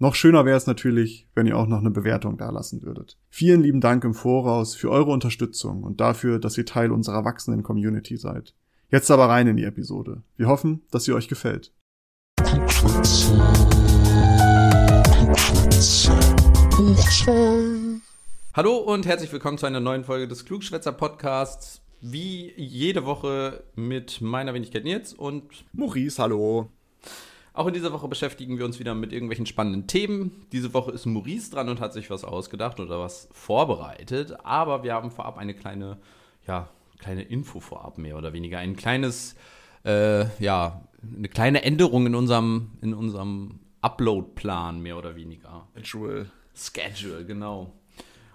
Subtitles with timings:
[0.00, 3.16] Noch schöner wäre es natürlich, wenn ihr auch noch eine Bewertung dalassen würdet.
[3.30, 7.62] Vielen lieben Dank im Voraus für eure Unterstützung und dafür, dass ihr Teil unserer wachsenden
[7.62, 8.54] Community seid.
[8.90, 10.24] Jetzt aber rein in die Episode.
[10.36, 11.72] Wir hoffen, dass sie euch gefällt.
[18.52, 21.82] Hallo und herzlich willkommen zu einer neuen Folge des Klugschwätzer Podcasts.
[22.00, 26.68] Wie jede Woche mit meiner Wenigkeit Nils und Maurice, hallo.
[27.54, 30.44] Auch in dieser Woche beschäftigen wir uns wieder mit irgendwelchen spannenden Themen.
[30.50, 34.44] Diese Woche ist Maurice dran und hat sich was ausgedacht oder was vorbereitet.
[34.44, 35.98] Aber wir haben vorab eine kleine,
[36.48, 36.68] ja,
[36.98, 38.58] kleine Info vorab mehr oder weniger.
[38.58, 39.36] Ein kleines,
[39.84, 40.82] äh, ja,
[41.16, 45.68] eine kleine Änderung in unserem, in unserem Upload-Plan mehr oder weniger.
[45.76, 46.26] Schedule.
[46.56, 47.72] Schedule, genau.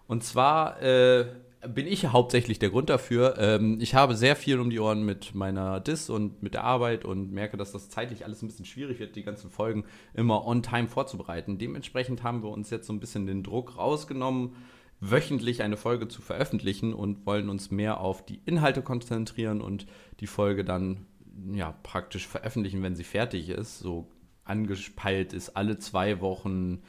[0.07, 1.25] Und zwar äh,
[1.67, 3.35] bin ich hauptsächlich der Grund dafür.
[3.37, 7.03] Ähm, ich habe sehr viel um die Ohren mit meiner Dis und mit der Arbeit
[7.03, 10.63] und merke, dass das zeitlich alles ein bisschen schwierig wird, die ganzen Folgen immer on
[10.63, 11.57] time vorzubereiten.
[11.57, 14.55] Dementsprechend haben wir uns jetzt so ein bisschen den Druck rausgenommen,
[15.01, 19.85] wöchentlich eine Folge zu veröffentlichen und wollen uns mehr auf die Inhalte konzentrieren und
[20.21, 21.07] die Folge dann
[21.51, 23.79] ja praktisch veröffentlichen, wenn sie fertig ist.
[23.79, 24.09] So
[24.45, 26.83] angespeilt ist alle zwei Wochen,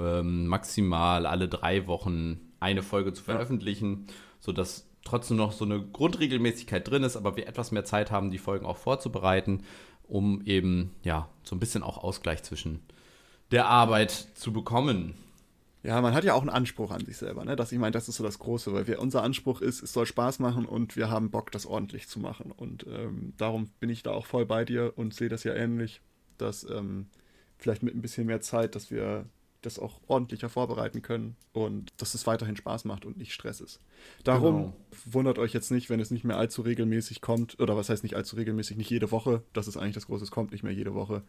[0.00, 4.06] ähm, maximal alle drei Wochen eine Folge zu veröffentlichen,
[4.40, 8.38] sodass trotzdem noch so eine Grundregelmäßigkeit drin ist, aber wir etwas mehr Zeit haben, die
[8.38, 9.62] Folgen auch vorzubereiten,
[10.04, 12.80] um eben ja so ein bisschen auch Ausgleich zwischen
[13.50, 15.14] der Arbeit zu bekommen.
[15.82, 17.54] Ja, man hat ja auch einen Anspruch an sich selber, ne?
[17.54, 20.04] Das, ich meine, das ist so das Große, weil wir, unser Anspruch ist, es soll
[20.04, 22.50] Spaß machen und wir haben Bock, das ordentlich zu machen.
[22.50, 26.00] Und ähm, darum bin ich da auch voll bei dir und sehe das ja ähnlich,
[26.38, 27.06] dass ähm,
[27.56, 29.26] vielleicht mit ein bisschen mehr Zeit, dass wir
[29.66, 33.80] das auch ordentlicher vorbereiten können und dass es weiterhin Spaß macht und nicht Stress ist.
[34.24, 34.76] Darum genau.
[35.10, 38.14] wundert euch jetzt nicht, wenn es nicht mehr allzu regelmäßig kommt, oder was heißt nicht
[38.14, 39.42] allzu regelmäßig, nicht jede Woche.
[39.52, 41.22] Das ist eigentlich das Große, es kommt nicht mehr jede Woche.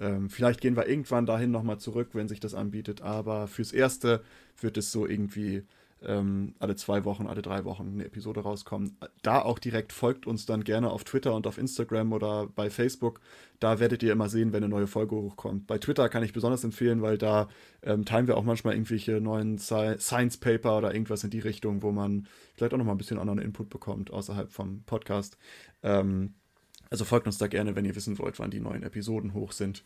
[0.00, 4.22] Ähm, vielleicht gehen wir irgendwann dahin nochmal zurück, wenn sich das anbietet, aber fürs Erste
[4.60, 5.64] wird es so irgendwie
[6.04, 8.96] ähm, alle zwei Wochen, alle drei Wochen eine Episode rauskommen.
[9.22, 13.20] Da auch direkt folgt uns dann gerne auf Twitter und auf Instagram oder bei Facebook.
[13.60, 15.66] Da werdet ihr immer sehen, wenn eine neue Folge hochkommt.
[15.66, 17.48] Bei Twitter kann ich besonders empfehlen, weil da
[17.82, 21.90] ähm, teilen wir auch manchmal irgendwelche neuen Science Paper oder irgendwas in die Richtung, wo
[21.90, 25.36] man vielleicht auch nochmal ein bisschen anderen Input bekommt außerhalb vom Podcast.
[25.82, 26.34] Ähm,
[26.90, 29.84] also folgt uns da gerne, wenn ihr wissen wollt, wann die neuen Episoden hoch sind.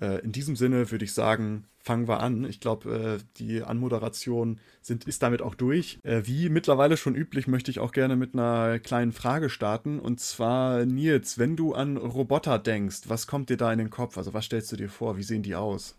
[0.00, 2.44] Äh, in diesem Sinne würde ich sagen, fangen wir an.
[2.44, 5.98] Ich glaube, äh, die Anmoderation sind, ist damit auch durch.
[6.02, 9.98] Äh, wie mittlerweile schon üblich, möchte ich auch gerne mit einer kleinen Frage starten.
[9.98, 14.16] Und zwar, Nils, wenn du an Roboter denkst, was kommt dir da in den Kopf?
[14.18, 15.16] Also was stellst du dir vor?
[15.16, 15.96] Wie sehen die aus?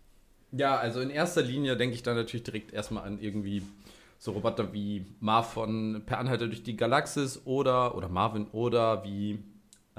[0.52, 3.62] Ja, also in erster Linie denke ich da natürlich direkt erstmal an irgendwie
[4.18, 9.38] so Roboter wie Marv von Per Anhalter durch die Galaxis oder, oder Marvin oder wie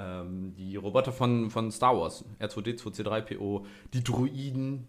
[0.02, 4.88] ähm, die Roboter von, von Star Wars, R2D2, C3PO, die Druiden,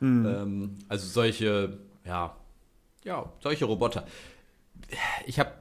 [0.00, 0.26] mhm.
[0.26, 2.36] ähm, also solche, ja,
[3.04, 4.06] ja, solche Roboter.
[5.26, 5.52] Ich habe,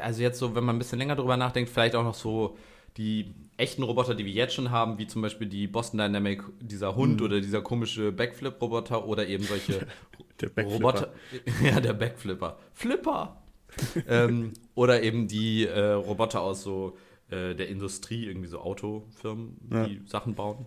[0.00, 2.56] also jetzt so, wenn man ein bisschen länger drüber nachdenkt, vielleicht auch noch so
[2.96, 6.96] die echten Roboter, die wir jetzt schon haben, wie zum Beispiel die Boston Dynamic, dieser
[6.96, 7.26] Hund mhm.
[7.26, 9.86] oder dieser komische Backflip-Roboter oder eben solche
[10.58, 11.12] Roboter.
[11.62, 12.58] Ja, der Backflipper.
[12.74, 13.42] Flipper!
[14.08, 16.96] ähm, oder eben die äh, Roboter aus so
[17.30, 20.00] äh, der Industrie, irgendwie so Autofirmen, die ja.
[20.06, 20.66] Sachen bauen.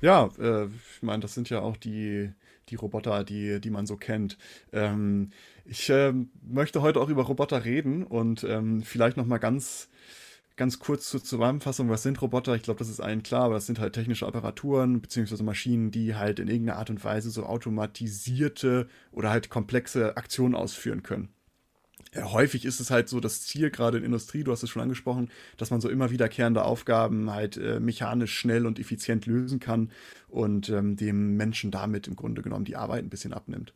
[0.00, 2.32] Ja, äh, ich meine, das sind ja auch die,
[2.68, 4.38] die Roboter, die, die man so kennt.
[4.72, 5.30] Ähm,
[5.64, 6.12] ich äh,
[6.42, 9.88] möchte heute auch über Roboter reden und ähm, vielleicht noch mal ganz
[10.56, 12.56] ganz kurz zur Zusammenfassung, was sind Roboter?
[12.56, 16.16] Ich glaube, das ist allen klar, aber das sind halt technische Apparaturen beziehungsweise Maschinen, die
[16.16, 21.28] halt in irgendeiner Art und Weise so automatisierte oder halt komplexe Aktionen ausführen können
[22.24, 25.30] häufig ist es halt so das Ziel, gerade in Industrie, du hast es schon angesprochen,
[25.56, 29.90] dass man so immer wiederkehrende Aufgaben halt äh, mechanisch schnell und effizient lösen kann
[30.28, 33.72] und ähm, dem Menschen damit im Grunde genommen die Arbeit ein bisschen abnimmt.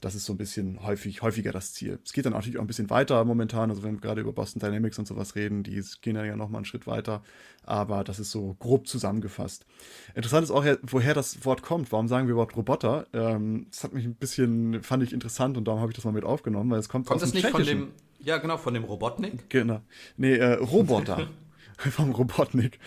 [0.00, 1.98] Das ist so ein bisschen häufig, häufiger das Ziel.
[2.04, 4.60] Es geht dann natürlich auch ein bisschen weiter momentan, also wenn wir gerade über Boston
[4.60, 7.22] Dynamics und sowas reden, die gehen dann ja nochmal einen Schritt weiter,
[7.64, 9.66] aber das ist so grob zusammengefasst.
[10.14, 11.92] Interessant ist auch, woher das Wort kommt.
[11.92, 13.06] Warum sagen wir überhaupt Roboter?
[13.12, 16.12] Ähm, das hat mich ein bisschen, fand ich interessant und darum habe ich das mal
[16.12, 17.88] mit aufgenommen, weil es kommt, kommt aus dem nicht von dem,
[18.20, 19.50] ja genau, von dem Robotnik?
[19.50, 19.80] Genau.
[20.16, 21.28] Nee, äh, Roboter.
[21.90, 22.78] vom Robotnik.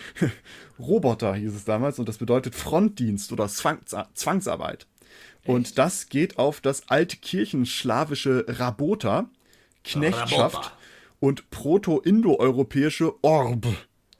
[0.78, 4.86] Roboter hieß es damals und das bedeutet Frontdienst oder Zwangs Zwangsarbeit.
[5.42, 5.48] Echt?
[5.48, 9.28] Und das geht auf das altkirchenslawische Rabota,
[9.84, 10.74] Knechtschaft.
[11.20, 13.66] und proto-indoeuropäische Orb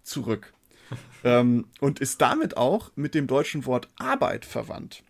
[0.02, 0.52] zurück.
[1.24, 5.02] ähm, und ist damit auch mit dem deutschen Wort Arbeit verwandt.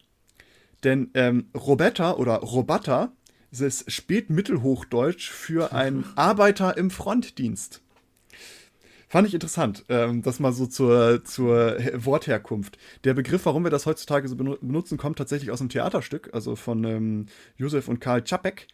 [0.84, 3.12] Denn ähm, Robetta oder Robatta
[3.50, 7.83] ist Spätmittelhochdeutsch für einen Arbeiter im Frontdienst.
[9.14, 12.78] Fand ich interessant, ähm, das mal so zur, zur Wortherkunft.
[13.04, 16.82] Der Begriff, warum wir das heutzutage so benutzen, kommt tatsächlich aus einem Theaterstück, also von
[16.82, 17.26] ähm,
[17.56, 18.66] Josef und Karl Czapek.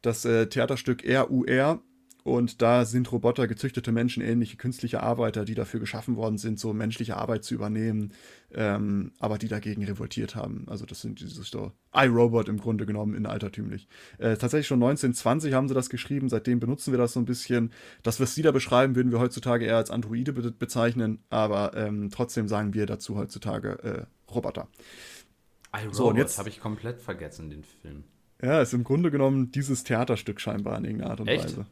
[0.00, 1.82] Das äh, Theaterstück RUR
[2.28, 6.72] und da sind Roboter gezüchtete Menschen, ähnliche künstliche Arbeiter, die dafür geschaffen worden sind, so
[6.72, 8.12] menschliche Arbeit zu übernehmen,
[8.52, 10.66] ähm, aber die dagegen revoltiert haben.
[10.68, 13.88] Also das sind diese so iRobot im Grunde genommen in altertümlich.
[14.18, 17.72] Äh, tatsächlich schon 1920 haben sie das geschrieben, seitdem benutzen wir das so ein bisschen.
[18.02, 22.10] Das, was sie da beschreiben, würden wir heutzutage eher als Androide be bezeichnen, aber ähm,
[22.10, 24.68] trotzdem sagen wir dazu heutzutage äh, Roboter.
[25.74, 28.04] iRobot so, jetzt habe ich komplett vergessen, den Film.
[28.42, 31.44] Ja, ist im Grunde genommen dieses Theaterstück scheinbar in irgendeiner Art und Echt?
[31.44, 31.66] Weise.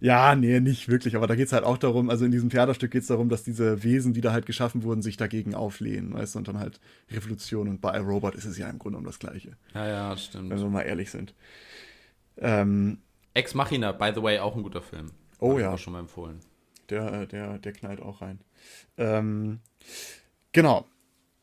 [0.00, 1.16] Ja, nee, nicht wirklich.
[1.16, 3.42] Aber da geht es halt auch darum, also in diesem Theaterstück geht es darum, dass
[3.42, 6.80] diese Wesen, die da halt geschaffen wurden, sich dagegen auflehnen, weißt du, und dann halt
[7.10, 7.68] Revolution.
[7.68, 9.56] Und bei iRobot ist es ja im Grunde um das Gleiche.
[9.74, 10.50] Ja, ja, stimmt.
[10.50, 11.34] Wenn wir mal ehrlich sind.
[12.36, 12.98] Ähm,
[13.34, 15.10] Ex Machina, by the way, auch ein guter Film.
[15.38, 15.68] Oh Hab ja.
[15.68, 16.40] Ich auch schon mal empfohlen.
[16.90, 18.40] Der, der, der knallt auch rein.
[18.98, 19.60] Ähm,
[20.52, 20.86] genau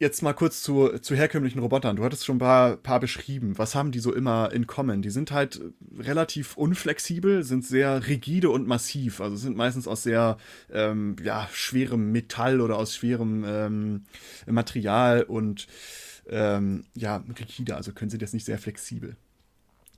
[0.01, 1.95] jetzt mal kurz zu, zu herkömmlichen Robotern.
[1.95, 3.57] Du hattest schon ein paar, paar beschrieben.
[3.57, 5.03] Was haben die so immer in common?
[5.03, 5.61] Die sind halt
[5.95, 9.21] relativ unflexibel, sind sehr rigide und massiv.
[9.21, 10.37] Also sind meistens aus sehr
[10.71, 14.05] ähm, ja, schwerem Metall oder aus schwerem ähm,
[14.47, 15.67] Material und
[16.27, 17.75] ähm, ja, rigide.
[17.75, 19.15] Also können sie das nicht sehr flexibel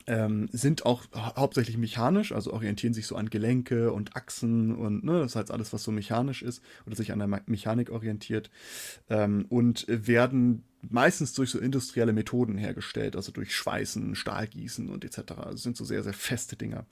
[0.07, 5.19] ähm, sind auch hauptsächlich mechanisch, also orientieren sich so an Gelenke und Achsen und ne,
[5.19, 8.49] das ist halt alles, was so mechanisch ist oder sich an der Mechanik orientiert.
[9.09, 15.33] Ähm, und werden meistens durch so industrielle Methoden hergestellt, also durch Schweißen, Stahlgießen und etc.
[15.37, 16.85] Also sind so sehr, sehr feste Dinger.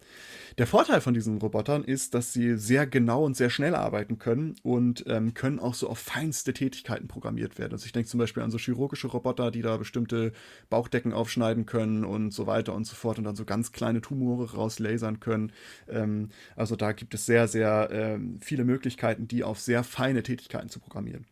[0.58, 4.56] Der Vorteil von diesen Robotern ist, dass sie sehr genau und sehr schnell arbeiten können
[4.64, 7.74] und ähm, können auch so auf feinste Tätigkeiten programmiert werden.
[7.74, 10.32] Also ich denke zum Beispiel an so chirurgische Roboter, die da bestimmte
[10.70, 14.54] Bauchdecken aufschneiden können und so weiter und so fort und dann so ganz kleine Tumore
[14.54, 15.52] rauslasern können.
[15.90, 20.70] Ähm, also da gibt es sehr, sehr ähm, viele Möglichkeiten, die auf sehr feine Tätigkeiten
[20.70, 21.26] zu programmieren.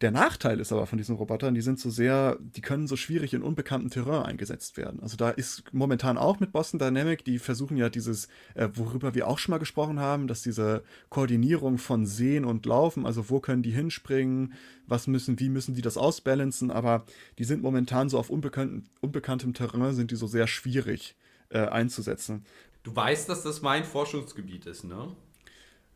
[0.00, 3.34] Der Nachteil ist aber von diesen Robotern, die sind so sehr, die können so schwierig
[3.34, 5.00] in unbekanntem Terrain eingesetzt werden.
[5.00, 9.28] Also da ist momentan auch mit Boston Dynamic, die versuchen ja dieses, äh, worüber wir
[9.28, 13.62] auch schon mal gesprochen haben, dass diese Koordinierung von Sehen und Laufen, also wo können
[13.62, 14.54] die hinspringen,
[14.86, 17.04] was müssen, wie müssen die das ausbalancen, aber
[17.38, 21.16] die sind momentan so auf unbekanntem, Terrain, sind die so sehr schwierig
[21.50, 22.44] äh, einzusetzen.
[22.82, 25.14] Du weißt, dass das mein Forschungsgebiet ist, ne?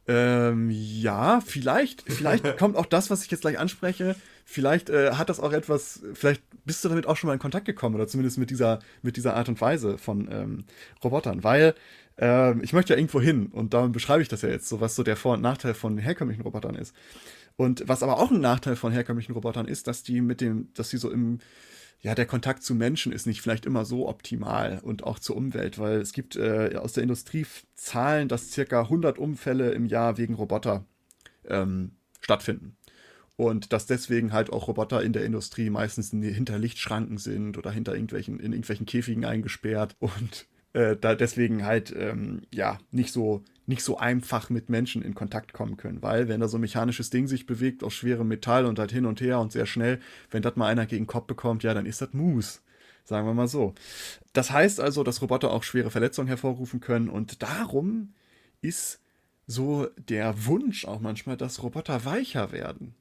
[0.08, 4.14] Ähm, ja, vielleicht, vielleicht kommt auch das, was ich jetzt gleich anspreche,
[4.44, 7.66] vielleicht äh, hat das auch etwas, vielleicht bist du damit auch schon mal in Kontakt
[7.66, 10.64] gekommen oder zumindest mit dieser, mit dieser Art und Weise von ähm,
[11.02, 11.74] Robotern, weil
[12.20, 14.94] äh, ich möchte ja irgendwo hin und darum beschreibe ich das ja jetzt, so was
[14.94, 16.94] so der Vor- und Nachteil von herkömmlichen Robotern ist.
[17.56, 20.90] Und was aber auch ein Nachteil von herkömmlichen Robotern ist, dass die mit dem, dass
[20.90, 21.38] sie so im
[22.00, 25.78] ja, der Kontakt zu Menschen ist nicht vielleicht immer so optimal und auch zur Umwelt,
[25.78, 30.34] weil es gibt äh, aus der Industrie Zahlen, dass circa 100 Unfälle im Jahr wegen
[30.34, 30.84] Roboter
[31.48, 32.76] ähm, stattfinden.
[33.36, 37.94] Und dass deswegen halt auch Roboter in der Industrie meistens hinter Lichtschranken sind oder hinter
[37.94, 43.82] irgendwelchen, in irgendwelchen Käfigen eingesperrt und äh, da deswegen halt ähm, ja nicht so nicht
[43.82, 47.26] so einfach mit Menschen in Kontakt kommen können, weil wenn da so ein mechanisches Ding
[47.26, 50.00] sich bewegt aus schwerem Metall und halt hin und her und sehr schnell,
[50.30, 52.62] wenn das mal einer gegen den Kopf bekommt, ja, dann ist das Mus.
[53.04, 53.74] Sagen wir mal so.
[54.32, 58.14] Das heißt also, dass Roboter auch schwere Verletzungen hervorrufen können und darum
[58.62, 59.00] ist
[59.46, 62.94] so der Wunsch auch manchmal, dass Roboter weicher werden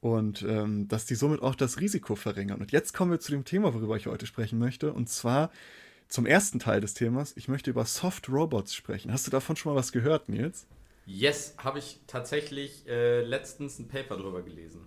[0.00, 2.60] und ähm, dass die somit auch das Risiko verringern.
[2.60, 5.50] Und jetzt kommen wir zu dem Thema, worüber ich heute sprechen möchte, und zwar
[6.12, 7.32] zum ersten Teil des Themas.
[7.36, 9.12] Ich möchte über Soft Robots sprechen.
[9.12, 10.66] Hast du davon schon mal was gehört, Nils?
[11.06, 14.86] Yes, habe ich tatsächlich äh, letztens ein Paper drüber gelesen.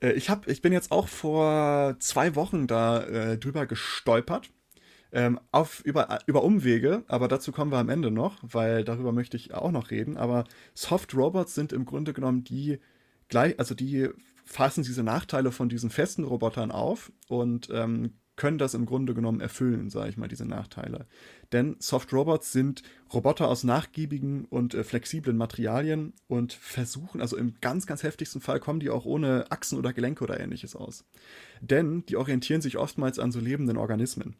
[0.00, 4.50] Äh, ich, hab, ich bin jetzt auch vor zwei Wochen da äh, drüber gestolpert.
[5.12, 9.36] Ähm, auf, über, über Umwege, aber dazu kommen wir am Ende noch, weil darüber möchte
[9.36, 10.16] ich auch noch reden.
[10.16, 12.78] Aber Soft Robots sind im Grunde genommen die
[13.28, 14.08] gleich, also die
[14.46, 19.40] fassen diese Nachteile von diesen festen Robotern auf und ähm, können das im Grunde genommen
[19.40, 21.06] erfüllen, sage ich mal, diese Nachteile.
[21.52, 27.56] Denn Soft Robots sind Roboter aus nachgiebigen und äh, flexiblen Materialien und versuchen, also im
[27.60, 31.04] ganz, ganz heftigsten Fall kommen die auch ohne Achsen oder Gelenke oder ähnliches aus.
[31.60, 34.36] Denn die orientieren sich oftmals an so lebenden Organismen.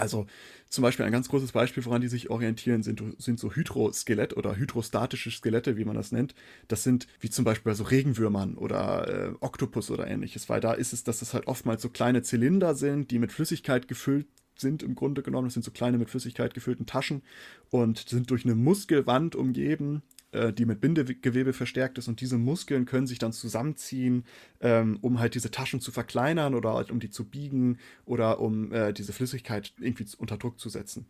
[0.00, 0.26] Also
[0.68, 4.56] zum Beispiel ein ganz großes Beispiel, woran die sich orientieren, sind, sind so Hydroskelett oder
[4.56, 6.34] hydrostatische Skelette, wie man das nennt.
[6.68, 10.72] Das sind wie zum Beispiel bei so Regenwürmern oder äh, Oktopus oder ähnliches, weil da
[10.72, 14.26] ist es, dass es halt oftmals so kleine Zylinder sind, die mit Flüssigkeit gefüllt
[14.56, 15.48] sind im Grunde genommen.
[15.48, 17.22] Das sind so kleine mit Flüssigkeit gefüllten Taschen
[17.70, 20.02] und sind durch eine Muskelwand umgeben,
[20.32, 22.08] äh, die mit Bindegewebe verstärkt ist.
[22.08, 24.24] Und diese Muskeln können sich dann zusammenziehen,
[24.60, 28.72] ähm, um halt diese Taschen zu verkleinern oder halt um die zu biegen oder um
[28.72, 31.06] äh, diese Flüssigkeit irgendwie unter Druck zu setzen.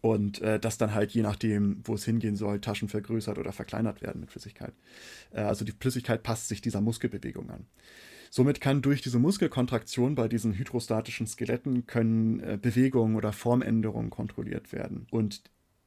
[0.00, 4.02] Und äh, das dann halt je nachdem, wo es hingehen soll, Taschen vergrößert oder verkleinert
[4.02, 4.74] werden mit Flüssigkeit.
[5.32, 7.66] Äh, also die Flüssigkeit passt sich dieser Muskelbewegung an.
[8.30, 14.72] Somit kann durch diese Muskelkontraktion bei diesen hydrostatischen Skeletten können äh, Bewegungen oder Formänderungen kontrolliert
[14.72, 15.06] werden.
[15.10, 15.42] Und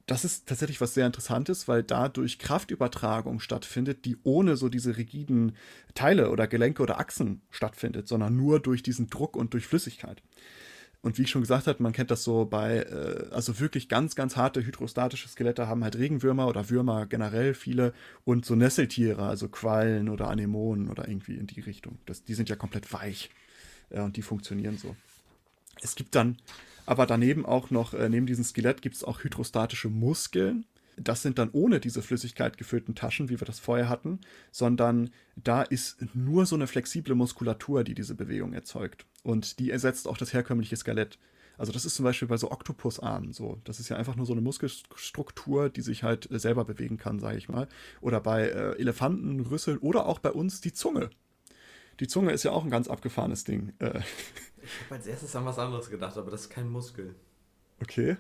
[0.08, 5.56] das ist tatsächlich was sehr Interessantes, weil dadurch Kraftübertragung stattfindet, die ohne so diese rigiden
[5.96, 10.24] Teile oder Gelenke oder Achsen stattfindet, sondern nur durch diesen Druck und durch Flüssigkeit.
[11.02, 14.16] Und wie ich schon gesagt habe, man kennt das so bei, äh, also wirklich ganz,
[14.16, 19.50] ganz harte hydrostatische Skelette haben halt Regenwürmer oder Würmer generell viele und so Nesseltiere, also
[19.50, 22.00] Quallen oder Anemonen oder irgendwie in die Richtung.
[22.06, 23.30] Das, die sind ja komplett weich
[23.90, 24.96] äh, und die funktionieren so.
[25.82, 26.38] Es gibt dann
[26.88, 30.65] aber daneben auch noch, äh, neben diesem Skelett gibt es auch hydrostatische Muskeln.
[30.96, 35.62] Das sind dann ohne diese Flüssigkeit gefüllten Taschen, wie wir das vorher hatten, sondern da
[35.62, 39.06] ist nur so eine flexible Muskulatur, die diese Bewegung erzeugt.
[39.22, 41.20] Und die ersetzt auch das herkömmliche Skelett.
[41.58, 43.60] Also das ist zum Beispiel bei so Oktopusarmen so.
[43.65, 47.20] Das ist ja einfach nur so eine Muskelstruktur, die sich halt äh, selber bewegen kann,
[47.20, 47.67] sage ich mal.
[48.00, 51.10] Oder bei äh, Elefanten, Rüsseln oder auch bei uns die Zunge.
[52.00, 53.74] Die Zunge ist ja auch ein ganz abgefahrenes Ding.
[53.79, 54.00] Äh.
[54.68, 57.16] Ich habe als erstes an was anderes gedacht, aber das ist kein Muskel.
[57.82, 58.18] Okay.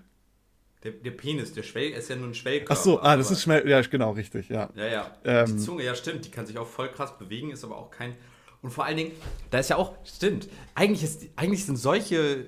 [0.83, 2.73] Der, der Penis, der Schwell, ist ja nur ein Schwellkörper.
[2.73, 4.69] Ach so, ah, das ist Schwell, ja, genau, richtig, ja.
[4.75, 5.11] Ja, ja.
[5.23, 7.89] Ähm, die Zunge, ja, stimmt, die kann sich auch voll krass bewegen, ist aber auch
[7.89, 8.15] kein.
[8.61, 9.11] Und vor allen Dingen,
[9.49, 12.47] da ist ja auch, stimmt, eigentlich, ist, eigentlich sind solche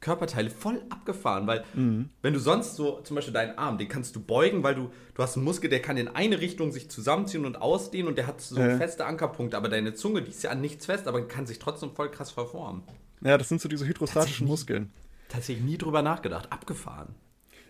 [0.00, 2.08] Körperteile voll abgefahren, weil mhm.
[2.22, 5.22] wenn du sonst so, zum Beispiel deinen Arm, den kannst du beugen, weil du, du
[5.22, 8.40] hast einen Muskel, der kann in eine Richtung sich zusammenziehen und ausdehnen und der hat
[8.40, 8.78] so äh.
[8.78, 11.94] feste Ankerpunkte, aber deine Zunge, die ist ja an nichts fest, aber kann sich trotzdem
[11.94, 12.82] voll krass verformen.
[13.22, 14.90] Ja, das sind so diese hydrostatischen Muskeln.
[15.28, 17.14] Tatsächlich nie drüber nachgedacht, abgefahren.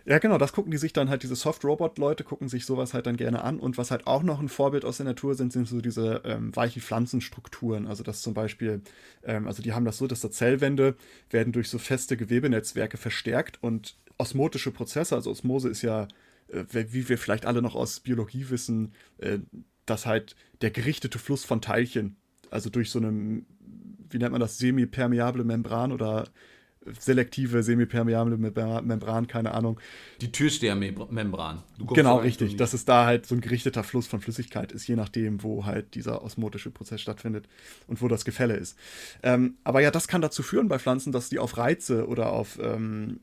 [0.03, 3.17] Ja, genau, das gucken die sich dann halt, diese Soft-Robot-Leute gucken sich sowas halt dann
[3.17, 3.59] gerne an.
[3.59, 6.55] Und was halt auch noch ein Vorbild aus der Natur sind, sind so diese ähm,
[6.55, 7.85] weichen Pflanzenstrukturen.
[7.85, 8.81] Also das zum Beispiel,
[9.23, 10.95] ähm, also die haben das so, dass da Zellwände
[11.29, 16.07] werden durch so feste Gewebenetzwerke verstärkt und osmotische Prozesse, also Osmose ist ja,
[16.47, 19.39] äh, wie wir vielleicht alle noch aus Biologie wissen, äh,
[19.85, 22.15] dass halt der gerichtete Fluss von Teilchen,
[22.49, 23.43] also durch so eine,
[24.13, 26.25] wie nennt man das, semipermeable Membran oder
[26.99, 29.79] selektive, semipermeable Membran, keine Ahnung.
[30.19, 31.63] Die Türstehermembran.
[31.93, 32.55] Genau, richtig.
[32.55, 35.93] Dass es da halt so ein gerichteter Fluss von Flüssigkeit ist, je nachdem, wo halt
[35.93, 37.47] dieser osmotische Prozess stattfindet
[37.87, 38.77] und wo das Gefälle ist.
[39.21, 42.57] Ähm, aber ja, das kann dazu führen bei Pflanzen, dass die auf Reize oder auf,
[42.61, 43.19] ähm,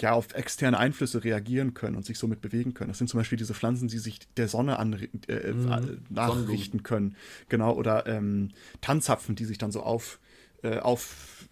[0.00, 2.88] ja, auf externe Einflüsse reagieren können und sich somit bewegen können.
[2.88, 4.92] Das sind zum Beispiel diese Pflanzen, die sich der Sonne an,
[5.28, 6.02] äh, mhm.
[6.10, 7.16] nachrichten können.
[7.48, 10.18] Genau, oder ähm, Tannzapfen, die sich dann so auf,
[10.62, 11.48] äh, auf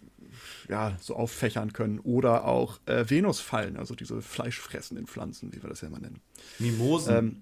[0.69, 1.99] ja, so auffächern können.
[1.99, 6.21] Oder auch äh, Venusfallen, also diese fleischfressenden Pflanzen, wie wir das ja immer nennen.
[6.59, 7.15] Mimosen.
[7.15, 7.41] Ähm,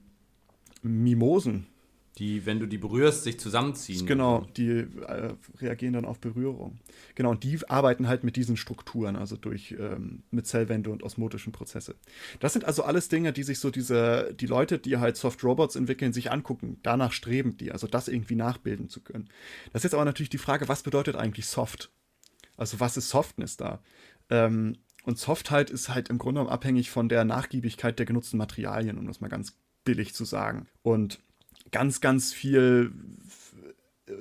[0.84, 1.68] Mimosen.
[2.18, 4.06] Die, wenn du die berührst, sich zusammenziehen.
[4.06, 6.80] Genau, die äh, reagieren dann auf Berührung.
[7.16, 11.54] Genau, und die arbeiten halt mit diesen Strukturen, also durch ähm, mit Zellwände und osmotischen
[11.54, 11.96] Prozesse.
[12.42, 15.78] Das sind also alles Dinge, die sich so diese, die Leute, die halt Soft Robots
[15.78, 16.80] entwickeln, sich angucken.
[16.84, 19.30] Danach streben die, also das irgendwie nachbilden zu können.
[19.72, 21.92] Das ist jetzt aber natürlich die Frage, was bedeutet eigentlich Soft?
[22.58, 23.82] Also was ist Softness da?
[24.30, 29.08] Ähm, und Softheit ist halt im Grunde abhängig von der Nachgiebigkeit der genutzten Materialien, um
[29.08, 30.68] das mal ganz billig zu sagen.
[30.84, 31.20] Und
[31.72, 32.92] ganz, ganz viel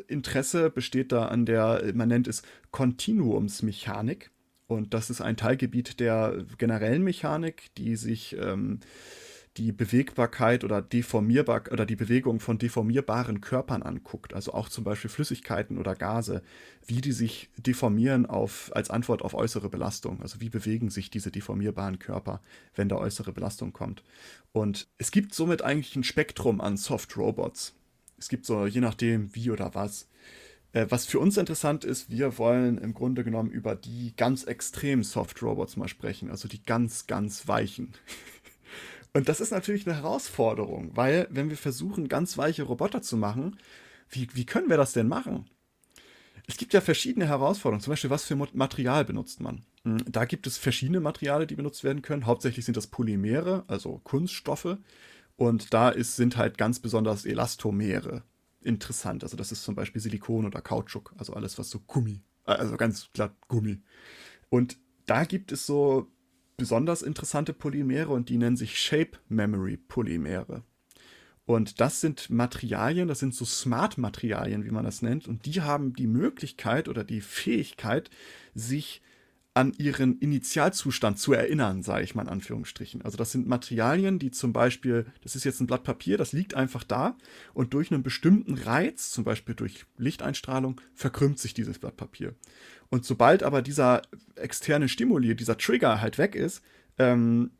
[0.09, 4.31] Interesse besteht da an der, man nennt es Kontinuumsmechanik.
[4.67, 8.79] Und das ist ein Teilgebiet der generellen Mechanik, die sich ähm,
[9.57, 15.11] die Bewegbarkeit oder deformierbar oder die Bewegung von deformierbaren Körpern anguckt, also auch zum Beispiel
[15.11, 16.43] Flüssigkeiten oder Gase,
[16.87, 20.23] wie die sich deformieren auf, als Antwort auf äußere Belastung.
[20.23, 22.41] Also wie bewegen sich diese deformierbaren Körper,
[22.75, 24.05] wenn da äußere Belastung kommt.
[24.53, 27.75] Und es gibt somit eigentlich ein Spektrum an Soft Robots.
[28.19, 30.09] Es gibt so, je nachdem, wie oder was.
[30.73, 35.03] Äh, was für uns interessant ist, wir wollen im Grunde genommen über die ganz extrem
[35.03, 37.95] Soft Robots mal sprechen, also die ganz, ganz weichen.
[39.13, 43.59] Und das ist natürlich eine Herausforderung, weil wenn wir versuchen, ganz weiche Roboter zu machen,
[44.09, 45.49] wie, wie können wir das denn machen?
[46.47, 47.83] Es gibt ja verschiedene Herausforderungen.
[47.83, 49.65] Zum Beispiel, was für Material benutzt man?
[49.85, 52.27] Hm, da gibt es verschiedene Materialien, die benutzt werden können.
[52.27, 54.77] Hauptsächlich sind das Polymere, also Kunststoffe.
[55.37, 58.25] Und da ist, sind halt ganz besonders Elastomere
[58.61, 59.23] interessant.
[59.23, 62.77] Also das ist zum Beispiel Silikon oder Kautschuk, also alles, was so Gummi, äh, also
[62.77, 63.81] ganz glatt Gummi.
[64.49, 64.77] Und
[65.07, 66.09] da gibt es so
[66.61, 70.63] besonders interessante Polymere und die nennen sich Shape Memory Polymere.
[71.47, 75.95] Und das sind Materialien, das sind so Smart-Materialien, wie man das nennt, und die haben
[75.95, 78.11] die Möglichkeit oder die Fähigkeit,
[78.55, 79.01] sich
[79.53, 83.03] an ihren Initialzustand zu erinnern, sage ich mal in Anführungsstrichen.
[83.03, 86.55] Also das sind Materialien, die zum Beispiel, das ist jetzt ein Blatt Papier, das liegt
[86.55, 87.17] einfach da
[87.53, 92.35] und durch einen bestimmten Reiz, zum Beispiel durch Lichteinstrahlung, verkrümmt sich dieses Blatt Papier.
[92.91, 94.03] Und sobald aber dieser
[94.37, 96.63] externe Stimuli, dieser Trigger halt weg ist,
[96.99, 97.51] ähm,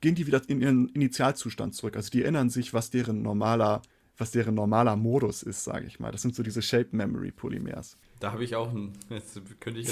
[0.00, 1.96] gehen die wieder in ihren Initialzustand zurück.
[1.96, 3.82] Also die erinnern sich, was deren normaler,
[4.16, 6.10] was deren normaler Modus ist, sage ich mal.
[6.10, 7.96] Das sind so diese Shape Memory Polymers.
[8.20, 8.92] Da habe ich auch ein.
[9.08, 9.88] Jetzt könnte ich.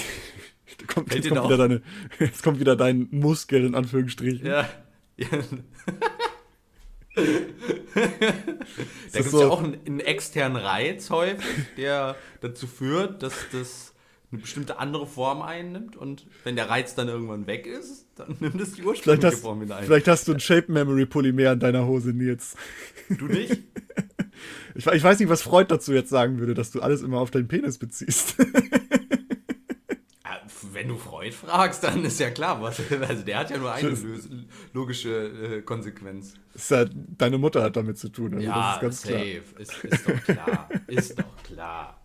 [0.66, 1.82] Jetzt kommt, jetzt kommt, wieder deine,
[2.20, 4.46] jetzt kommt wieder dein Muskel in Anführungsstrichen.
[4.46, 4.68] Ja.
[5.16, 5.26] ja.
[7.16, 7.22] da
[9.12, 9.40] gibt es so.
[9.40, 13.94] ja auch einen, einen, externen Reiz häufig, der dazu führt, dass das
[14.30, 18.60] eine bestimmte andere Form einnimmt und wenn der Reiz dann irgendwann weg ist, dann nimmt
[18.60, 19.84] es die ursprüngliche hast, Form wieder ein.
[19.84, 22.56] Vielleicht hast du ein Shape Memory Polymer in deiner Hose, Nils.
[23.08, 23.58] Du nicht?
[24.74, 27.30] Ich, ich weiß nicht, was Freud dazu jetzt sagen würde, dass du alles immer auf
[27.30, 28.36] deinen Penis beziehst.
[30.72, 33.96] Wenn du Freud fragst, dann ist ja klar, was, also der hat ja nur eine
[34.72, 36.34] logische äh, Konsequenz.
[36.68, 38.34] Ja, deine Mutter hat damit zu tun.
[38.34, 39.42] Also ja, das ist ganz safe.
[39.42, 39.58] Klar.
[39.58, 40.68] Ist, ist doch klar.
[40.86, 42.00] ist doch klar.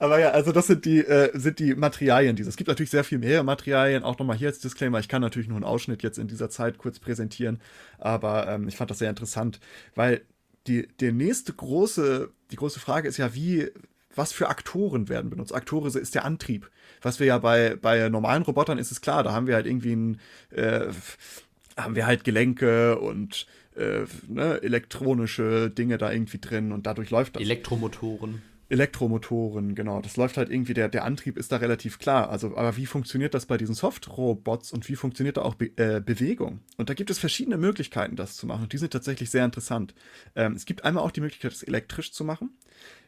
[0.00, 2.54] Aber ja, also das sind die, äh, sind die Materialien dieses.
[2.54, 4.02] Es gibt natürlich sehr viel mehr Materialien.
[4.02, 4.98] Auch nochmal hier als Disclaimer.
[4.98, 7.60] Ich kann natürlich nur einen Ausschnitt jetzt in dieser Zeit kurz präsentieren.
[7.98, 9.60] Aber ähm, ich fand das sehr interessant,
[9.94, 10.22] weil
[10.66, 13.68] die, der nächste große, die große Frage ist ja, wie,
[14.14, 15.54] was für Aktoren werden benutzt.
[15.54, 16.70] Aktore ist der Antrieb.
[17.02, 19.94] Was wir ja bei, bei normalen Robotern ist es klar, da haben wir halt irgendwie
[19.94, 20.88] ein, äh,
[21.76, 27.36] haben wir halt Gelenke und äh, ne, elektronische Dinge da irgendwie drin und dadurch läuft
[27.36, 27.42] das.
[27.42, 28.42] Elektromotoren.
[28.70, 30.00] Elektromotoren, genau.
[30.00, 32.30] Das läuft halt irgendwie, der, der Antrieb ist da relativ klar.
[32.30, 36.00] Also, aber wie funktioniert das bei diesen Soft-Robots und wie funktioniert da auch Be äh,
[36.00, 36.60] Bewegung?
[36.76, 38.62] Und da gibt es verschiedene Möglichkeiten, das zu machen.
[38.62, 39.94] Und die sind tatsächlich sehr interessant.
[40.36, 42.50] Ähm, es gibt einmal auch die Möglichkeit, das elektrisch zu machen.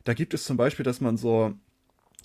[0.04, 1.54] Da gibt es zum Beispiel, dass man so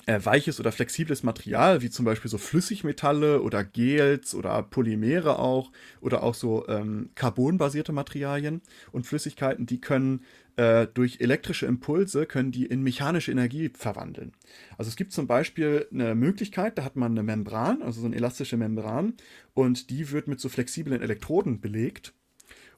[0.07, 5.71] äh, weiches oder flexibles Material, wie zum Beispiel so Flüssigmetalle oder Gels oder Polymere auch
[6.01, 8.61] oder auch so ähm, carbonbasierte Materialien
[8.93, 10.21] und Flüssigkeiten, die können
[10.55, 14.31] äh, durch elektrische Impulse können die in mechanische Energie verwandeln.
[14.77, 18.15] Also es gibt zum Beispiel eine Möglichkeit, da hat man eine Membran, also so eine
[18.15, 19.13] elastische Membran
[19.53, 22.13] und die wird mit so flexiblen Elektroden belegt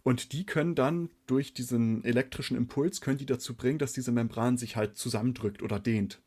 [0.01, 4.57] und die können dann durch diesen elektrischen Impuls, können die dazu bringen, dass diese Membran
[4.57, 6.19] sich halt zusammendrückt oder dehnt.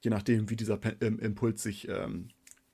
[0.00, 2.28] Je nachdem, wie dieser Impuls sich ähm,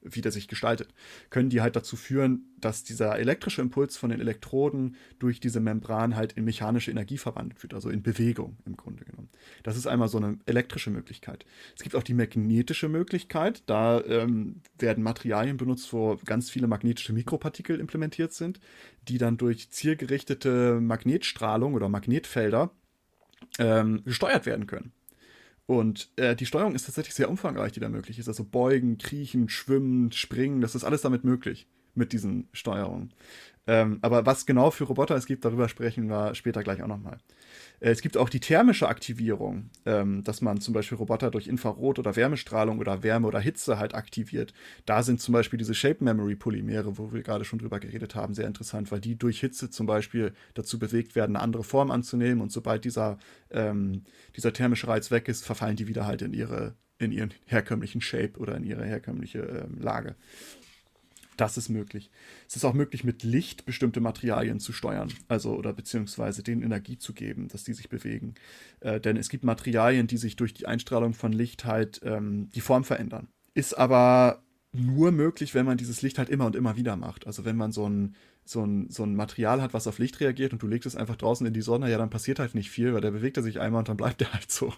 [0.04, 0.88] wie der sich gestaltet,
[1.30, 6.14] können die halt dazu führen, dass dieser elektrische Impuls von den Elektroden durch diese Membran
[6.14, 9.30] halt in mechanische Energie verwandelt wird, also in Bewegung im Grunde genommen.
[9.62, 11.46] Das ist einmal so eine elektrische Möglichkeit.
[11.74, 17.12] Es gibt auch die magnetische Möglichkeit, da ähm, werden Materialien benutzt, wo ganz viele magnetische
[17.12, 18.60] Mikropartikel implementiert sind,
[19.08, 22.70] die dann durch zielgerichtete Magnetstrahlung oder Magnetfelder
[23.58, 24.92] ähm, gesteuert werden können.
[25.66, 28.28] Und äh, die Steuerung ist tatsächlich sehr umfangreich, die da möglich ist.
[28.28, 33.12] Also beugen, kriechen, schwimmen, springen, das ist alles damit möglich mit diesen Steuerungen.
[33.66, 37.18] Ähm, aber was genau für Roboter es gibt, darüber sprechen wir später gleich auch nochmal.
[37.80, 41.98] Äh, es gibt auch die thermische Aktivierung, ähm, dass man zum Beispiel Roboter durch Infrarot-
[41.98, 44.52] oder Wärmestrahlung oder Wärme oder Hitze halt aktiviert.
[44.86, 48.34] Da sind zum Beispiel diese Shape Memory Polymere, wo wir gerade schon drüber geredet haben,
[48.34, 52.40] sehr interessant, weil die durch Hitze zum Beispiel dazu bewegt werden, eine andere Form anzunehmen
[52.40, 53.18] und sobald dieser,
[53.50, 54.02] ähm,
[54.36, 58.38] dieser thermische Reiz weg ist, verfallen die wieder halt in ihre in ihren herkömmlichen Shape
[58.38, 60.14] oder in ihre herkömmliche ähm, Lage.
[61.36, 62.10] Das ist möglich.
[62.48, 66.98] Es ist auch möglich, mit Licht bestimmte Materialien zu steuern, also oder beziehungsweise denen Energie
[66.98, 68.34] zu geben, dass die sich bewegen.
[68.80, 72.60] Äh, denn es gibt Materialien, die sich durch die Einstrahlung von Licht halt ähm, die
[72.60, 73.28] Form verändern.
[73.54, 74.42] Ist aber
[74.72, 77.26] nur möglich, wenn man dieses Licht halt immer und immer wieder macht.
[77.26, 80.52] Also wenn man so ein, so ein, so ein Material hat, was auf Licht reagiert
[80.52, 82.92] und du legst es einfach draußen in die Sonne, ja, dann passiert halt nicht viel,
[82.92, 84.72] weil der bewegt er sich einmal und dann bleibt er halt so.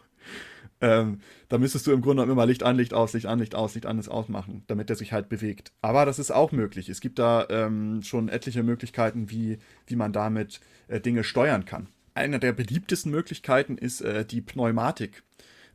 [0.80, 3.74] Ähm, da müsstest du im Grunde immer Licht an, Licht aus, Licht an, Licht aus,
[3.74, 5.72] Licht an, Licht ausmachen, damit der sich halt bewegt.
[5.80, 6.88] Aber das ist auch möglich.
[6.88, 11.88] Es gibt da ähm, schon etliche Möglichkeiten, wie, wie man damit äh, Dinge steuern kann.
[12.14, 15.22] Eine der beliebtesten Möglichkeiten ist äh, die Pneumatik,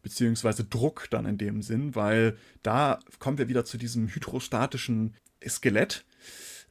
[0.03, 5.15] beziehungsweise Druck dann in dem Sinn, weil da kommen wir wieder zu diesem hydrostatischen
[5.47, 6.05] Skelett,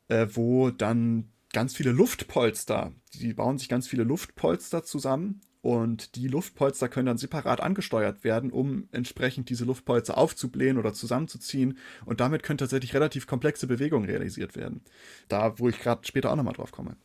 [0.08, 6.28] äh, wo dann ganz viele Luftpolster, die bauen sich ganz viele Luftpolster zusammen und die
[6.28, 11.76] Luftpolster können dann separat angesteuert werden, um entsprechend diese Luftpolster aufzublähen oder zusammenzuziehen.
[12.06, 14.80] Und damit können tatsächlich relativ komplexe Bewegungen realisiert werden.
[15.28, 16.96] Da, wo ich gerade später auch nochmal drauf komme.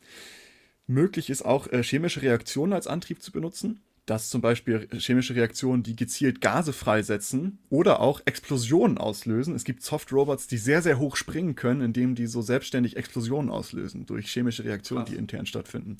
[0.86, 3.80] Möglich ist auch äh, chemische Reaktionen als Antrieb zu benutzen.
[4.06, 9.52] dass zum Beispiel chemische Reaktionen, die gezielt Gase freisetzen oder auch Explosionen auslösen.
[9.56, 14.06] Es gibt Soft-Robots, die sehr, sehr hoch springen können, indem die so selbstständig Explosionen auslösen
[14.06, 15.12] durch chemische Reaktionen, Krass.
[15.12, 15.98] die intern stattfinden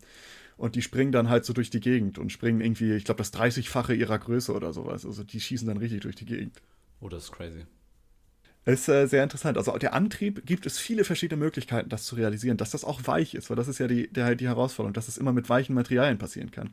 [0.57, 3.33] und die springen dann halt so durch die Gegend und springen irgendwie, ich glaube, das
[3.33, 5.05] 30-fache ihrer Größe oder sowas.
[5.05, 6.61] Also die schießen dann richtig durch die Gegend.
[7.01, 7.67] Oh, das ist crazy.
[8.67, 9.57] Ist äh, sehr interessant.
[9.59, 13.37] Also der Antrieb gibt es viele verschiedene Möglichkeiten, das zu realisieren, dass das auch weich
[13.37, 16.19] ist, weil das ist ja die, der, die Herausforderung, dass es immer mit weichen Materialien
[16.19, 16.71] passieren kann.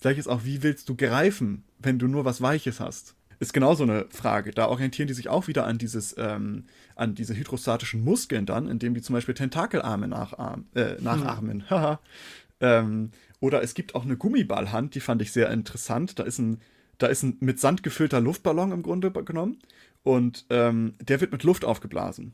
[0.00, 3.14] Gleiches auch, wie willst du greifen, wenn du nur was Weiches hast?
[3.38, 4.50] Ist genauso eine Frage.
[4.50, 6.64] Da orientieren die sich auch wieder an dieses, ähm,
[6.96, 11.64] an diese hydrostatischen Muskeln dann, indem die zum Beispiel Tentakelarme nachahmen, äh, nachahmen.
[11.68, 11.98] Hm.
[12.60, 16.18] ähm, oder es gibt auch eine Gummiballhand, die fand ich sehr interessant.
[16.18, 16.60] Da ist ein,
[16.98, 19.58] da ist ein mit Sand gefüllter Luftballon im Grunde genommen
[20.02, 22.32] und ähm, der wird mit Luft aufgeblasen.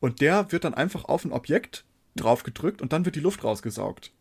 [0.00, 3.42] Und der wird dann einfach auf ein Objekt drauf gedrückt und dann wird die Luft
[3.42, 4.12] rausgesaugt.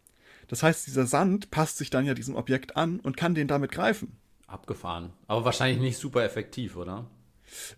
[0.47, 3.71] Das heißt, dieser Sand passt sich dann ja diesem Objekt an und kann den damit
[3.71, 4.17] greifen.
[4.47, 5.11] Abgefahren.
[5.27, 7.05] Aber wahrscheinlich nicht super effektiv, oder?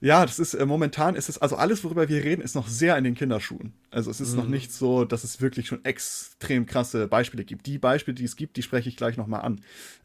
[0.02, 2.98] Ja, das ist äh, momentan ist es, also alles, worüber wir reden, ist noch sehr
[2.98, 3.74] in den Kinderschuhen.
[3.92, 4.38] Also es ist mhm.
[4.38, 7.66] noch nicht so, dass es wirklich schon extrem krasse Beispiele gibt.
[7.66, 9.62] Die Beispiele, die es gibt, die spreche ich gleich nochmal an.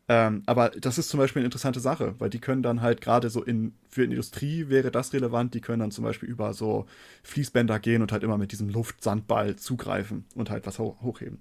[0.07, 3.31] Ähm, aber das ist zum Beispiel eine interessante Sache, weil die können dann halt gerade
[3.31, 6.85] so in, für Industrie wäre das relevant, die können dann zum Beispiel über so
[7.23, 11.41] Fließbänder gehen und halt immer mit diesem Luftsandball zugreifen und halt was ho hochheben.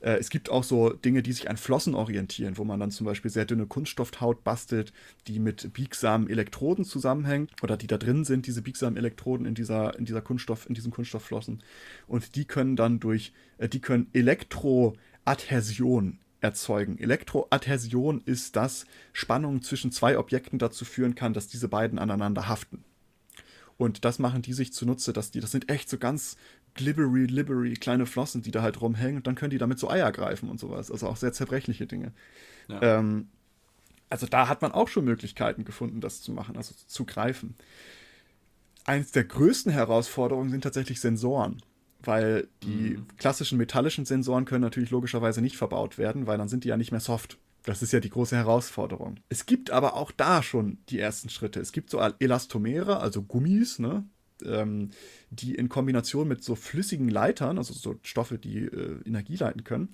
[0.00, 3.06] Äh, es gibt auch so Dinge, die sich an Flossen orientieren, wo man dann zum
[3.06, 4.92] Beispiel sehr dünne Kunststoffhaut bastelt,
[5.26, 9.98] die mit biegsamen Elektroden zusammenhängt oder die da drin sind, diese biegsamen Elektroden in dieser,
[9.98, 11.62] in dieser Kunststoff, in diesen Kunststoffflossen.
[12.06, 16.98] Und die können dann durch, äh, die können Elektroadhäsion erzeugen.
[16.98, 22.84] Elektroadhäsion ist, dass Spannungen zwischen zwei Objekten dazu führen kann, dass diese beiden aneinander haften.
[23.76, 26.36] Und das machen die sich zunutze, dass die, das sind echt so ganz
[26.74, 30.12] glibbery, libbery kleine Flossen, die da halt rumhängen und dann können die damit so Eier
[30.12, 30.90] greifen und sowas.
[30.90, 32.12] Also auch sehr zerbrechliche Dinge.
[32.68, 32.98] Ja.
[32.98, 33.28] Ähm,
[34.10, 37.56] also da hat man auch schon Möglichkeiten gefunden, das zu machen, also zu greifen.
[38.84, 41.62] Eins der größten Herausforderungen sind tatsächlich Sensoren
[42.06, 43.06] weil die mhm.
[43.16, 46.90] klassischen metallischen Sensoren können natürlich logischerweise nicht verbaut werden, weil dann sind die ja nicht
[46.90, 47.38] mehr soft.
[47.64, 49.16] Das ist ja die große Herausforderung.
[49.30, 51.60] Es gibt aber auch da schon die ersten Schritte.
[51.60, 54.04] Es gibt so Elastomere, also Gummis, ne?
[54.46, 54.90] Ähm,
[55.30, 59.88] die in Kombination mit so flüssigen Leitern, also so Stoffe, die äh, Energie leiten können,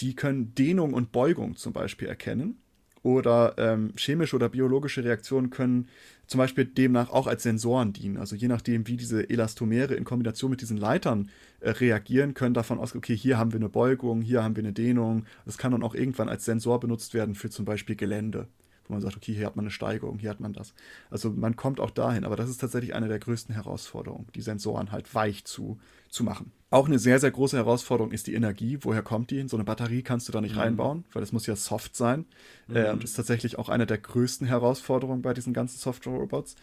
[0.00, 2.58] die können Dehnung und Beugung zum Beispiel erkennen
[3.02, 5.88] oder ähm, chemische oder biologische Reaktionen können
[6.26, 8.18] zum Beispiel demnach auch als Sensoren dienen.
[8.18, 11.30] Also je nachdem, wie diese Elastomere in Kombination mit diesen Leitern
[11.60, 14.72] äh, reagieren, können davon ausgehen, okay, hier haben wir eine Beugung, hier haben wir eine
[14.72, 15.24] Dehnung.
[15.46, 18.48] Das kann dann auch irgendwann als Sensor benutzt werden für zum Beispiel Gelände
[18.88, 20.74] wo man sagt, okay, hier hat man eine Steigerung, hier hat man das.
[21.10, 24.92] Also man kommt auch dahin, aber das ist tatsächlich eine der größten Herausforderungen, die Sensoren
[24.92, 26.52] halt weich zu, zu machen.
[26.70, 28.78] Auch eine sehr, sehr große Herausforderung ist die Energie.
[28.82, 29.38] Woher kommt die?
[29.38, 30.60] In so eine Batterie kannst du da nicht mhm.
[30.60, 32.26] reinbauen, weil das muss ja soft sein.
[32.66, 32.76] Mhm.
[32.76, 36.56] Äh, und ist tatsächlich auch eine der größten Herausforderungen bei diesen ganzen Software-Robots.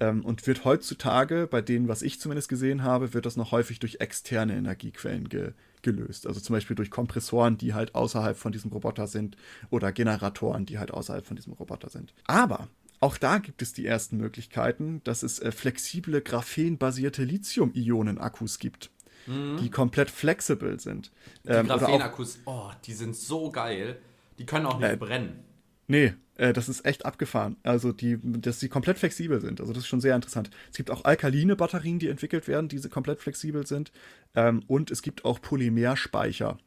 [0.00, 3.78] Ähm, und wird heutzutage, bei denen, was ich zumindest gesehen habe, wird das noch häufig
[3.78, 6.26] durch externe Energiequellen ge gelöst.
[6.26, 9.38] Also zum Beispiel durch Kompressoren, die halt außerhalb von diesem Roboter sind
[9.70, 12.12] oder Generatoren, die halt außerhalb von diesem Roboter sind.
[12.26, 12.68] Aber
[13.00, 18.90] auch da gibt es die ersten Möglichkeiten, dass es äh, flexible graphenbasierte Lithium-Ionen-Akkus gibt,
[19.26, 19.56] mhm.
[19.62, 21.10] die komplett flexibel sind.
[21.44, 23.98] Die ähm, Graphen-Akkus, oh, die sind so geil.
[24.38, 25.44] Die können auch nicht äh, brennen.
[25.90, 27.56] Nee, äh, das ist echt abgefahren.
[27.64, 29.60] Also, die, dass sie komplett flexibel sind.
[29.60, 30.48] Also, das ist schon sehr interessant.
[30.70, 33.90] Es gibt auch alkaline Batterien, die entwickelt werden, die komplett flexibel sind.
[34.36, 36.58] Ähm, und es gibt auch Polymerspeicher,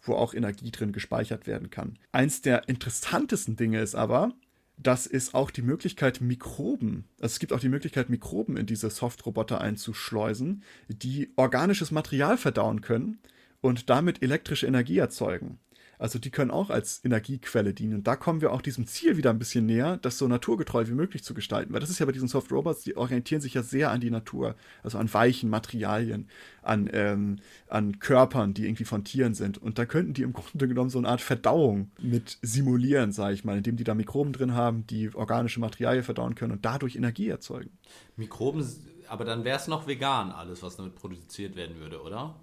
[0.00, 1.98] wo auch Energie drin gespeichert werden kann.
[2.12, 4.32] Eins der interessantesten Dinge ist aber,
[4.78, 8.88] dass es auch die Möglichkeit, Mikroben, also es gibt auch die Möglichkeit, Mikroben in diese
[8.88, 13.18] Softroboter einzuschleusen, die organisches Material verdauen können
[13.60, 15.58] und damit elektrische Energie erzeugen.
[16.02, 17.94] Also die können auch als Energiequelle dienen.
[17.94, 20.94] Und da kommen wir auch diesem Ziel wieder ein bisschen näher, das so naturgetreu wie
[20.94, 21.72] möglich zu gestalten.
[21.72, 24.10] Weil das ist ja bei diesen Soft Robots, die orientieren sich ja sehr an die
[24.10, 26.28] Natur, also an weichen Materialien,
[26.60, 27.36] an, ähm,
[27.68, 29.58] an Körpern, die irgendwie von Tieren sind.
[29.58, 33.44] Und da könnten die im Grunde genommen so eine Art Verdauung mit simulieren, sage ich
[33.44, 37.28] mal, indem die da Mikroben drin haben, die organische Materialien verdauen können und dadurch Energie
[37.28, 37.70] erzeugen.
[38.16, 38.66] Mikroben,
[39.06, 42.34] aber dann wäre es noch vegan, alles, was damit produziert werden würde, oder?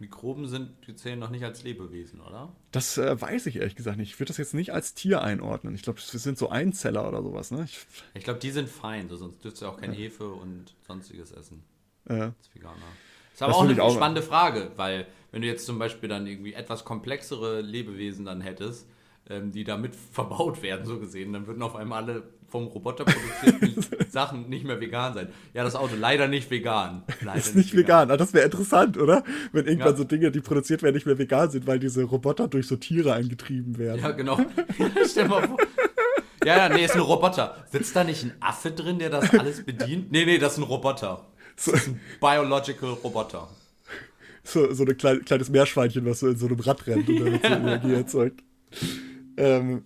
[0.00, 2.52] Mikroben sind, die zählen noch nicht als Lebewesen, oder?
[2.70, 4.10] Das äh, weiß ich ehrlich gesagt nicht.
[4.10, 5.74] Ich würde das jetzt nicht als Tier einordnen.
[5.74, 7.64] Ich glaube, das sind so Einzeller oder sowas, ne?
[7.64, 9.98] Ich, ich glaube, die sind fein, so, sonst dürftest du auch kein ja.
[9.98, 11.64] Hefe und sonstiges essen.
[12.08, 12.32] Ja.
[12.38, 12.74] Als Veganer.
[12.76, 16.08] Das ist aber das auch eine auch spannende Frage, weil wenn du jetzt zum Beispiel
[16.08, 18.88] dann irgendwie etwas komplexere Lebewesen dann hättest,
[19.28, 23.84] ähm, die damit verbaut werden, so gesehen, dann würden auf einmal alle vom Roboter produzierten
[24.10, 25.28] Sachen nicht mehr vegan sein.
[25.52, 27.02] Ja, das Auto leider nicht vegan.
[27.20, 28.08] Leider ist nicht, vegan.
[28.08, 28.10] vegan.
[28.10, 29.22] Ah, das wäre interessant, oder?
[29.52, 29.96] Wenn irgendwann ja.
[29.96, 33.12] so Dinge, die produziert werden, nicht mehr vegan sind, weil diese Roboter durch so Tiere
[33.12, 34.00] angetrieben werden.
[34.00, 34.38] Ja, genau.
[35.06, 35.58] Stell mal vor.
[36.44, 37.56] Ja, ja, nee, ist ein Roboter.
[37.70, 40.10] Sitzt da nicht ein Affe drin, der das alles bedient?
[40.10, 41.26] Nee, nee, das ist ein Roboter.
[41.56, 43.48] Das ist ein Biological Roboter.
[44.44, 47.42] So, so ein klein, kleines Meerschweinchen, was so in so einem Rad rennt und damit
[47.42, 48.40] so Energie erzeugt.
[49.36, 49.82] Ähm,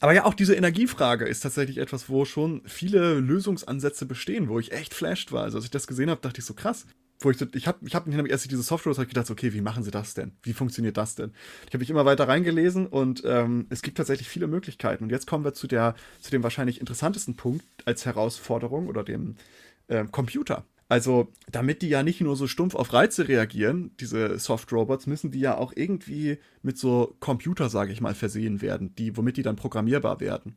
[0.00, 4.72] Aber ja, auch diese Energiefrage ist tatsächlich etwas, wo schon viele Lösungsansätze bestehen, wo ich
[4.72, 5.44] echt flashed war.
[5.44, 6.86] Also als ich das gesehen habe, dachte ich so krass.
[7.20, 9.62] Wo ich, so, ich habe ich hab nämlich erst diese Software ich gedacht, okay, wie
[9.62, 10.32] machen sie das denn?
[10.42, 11.32] Wie funktioniert das denn?
[11.66, 15.04] Ich habe mich immer weiter reingelesen und ähm, es gibt tatsächlich viele Möglichkeiten.
[15.04, 19.36] Und jetzt kommen wir zu, der, zu dem wahrscheinlich interessantesten Punkt als Herausforderung oder dem
[19.88, 20.66] ähm, Computer.
[20.88, 25.40] Also, damit die ja nicht nur so stumpf auf Reize reagieren, diese Soft-Robots, müssen die
[25.40, 29.56] ja auch irgendwie mit so Computer, sage ich mal, versehen werden, die, womit die dann
[29.56, 30.56] programmierbar werden.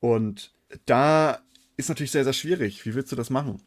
[0.00, 0.52] Und
[0.86, 1.40] da
[1.76, 2.84] ist natürlich sehr, sehr schwierig.
[2.84, 3.62] Wie willst du das machen?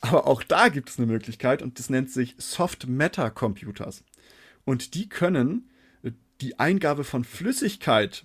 [0.00, 4.04] Aber auch da gibt es eine Möglichkeit und das nennt sich Soft Matter Computers.
[4.64, 5.70] Und die können
[6.40, 8.24] die Eingabe von Flüssigkeit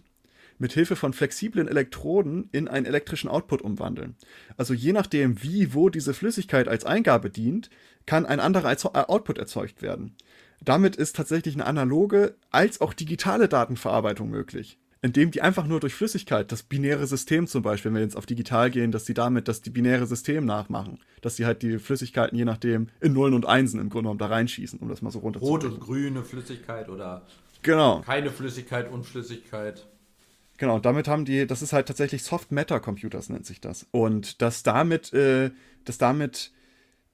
[0.60, 4.16] mit Hilfe von flexiblen Elektroden in einen elektrischen Output umwandeln.
[4.58, 7.70] Also je nachdem, wie, wo diese Flüssigkeit als Eingabe dient,
[8.06, 10.16] kann ein anderer äh, Output erzeugt werden.
[10.64, 14.80] Damit ist tatsächlich eine analoge als auch digitale Datenverarbeitung möglich.
[15.04, 18.26] Indem die einfach nur durch Flüssigkeit, das binäre System zum Beispiel, wenn wir jetzt auf
[18.26, 21.00] digital gehen, dass die damit das die binäre System nachmachen.
[21.22, 24.26] Dass die halt die Flüssigkeiten je nachdem in Nullen und Einsen im Grunde genommen da
[24.26, 27.28] reinschießen, um das mal so runter Rot und grüne Flüssigkeit oder
[27.62, 28.02] genau.
[28.02, 29.86] keine Flüssigkeit, Unflüssigkeit.
[30.58, 33.88] Genau, damit haben die, das ist halt tatsächlich Soft Matter Computers nennt sich das.
[33.92, 35.52] Und dass damit, äh,
[35.86, 36.52] dass damit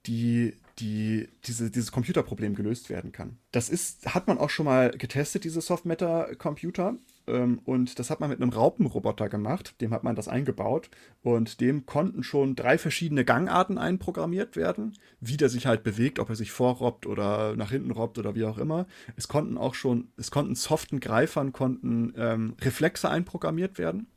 [0.05, 3.37] die, die, diese, dieses Computerproblem gelöst werden kann.
[3.51, 6.95] Das ist, hat man auch schon mal getestet, diese Soft Matter Computer.
[7.27, 9.79] Ähm, und das hat man mit einem Raupenroboter gemacht.
[9.81, 10.89] Dem hat man das eingebaut.
[11.21, 14.93] Und dem konnten schon drei verschiedene Gangarten einprogrammiert werden.
[15.19, 18.45] Wie der sich halt bewegt, ob er sich vorrobbt oder nach hinten robbt oder wie
[18.45, 18.85] auch immer.
[19.15, 24.07] Es konnten auch schon, es konnten soften Greifern, konnten ähm, Reflexe einprogrammiert werden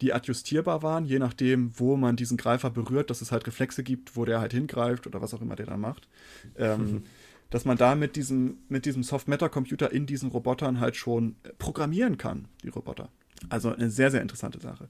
[0.00, 4.16] die adjustierbar waren, je nachdem, wo man diesen Greifer berührt, dass es halt Reflexe gibt,
[4.16, 6.08] wo der halt hingreift oder was auch immer der dann macht.
[6.56, 7.04] Ähm,
[7.50, 12.48] dass man da mit diesem, mit diesem Soft-Matter-Computer in diesen Robotern halt schon programmieren kann,
[12.62, 13.10] die Roboter.
[13.48, 14.88] Also eine sehr, sehr interessante Sache.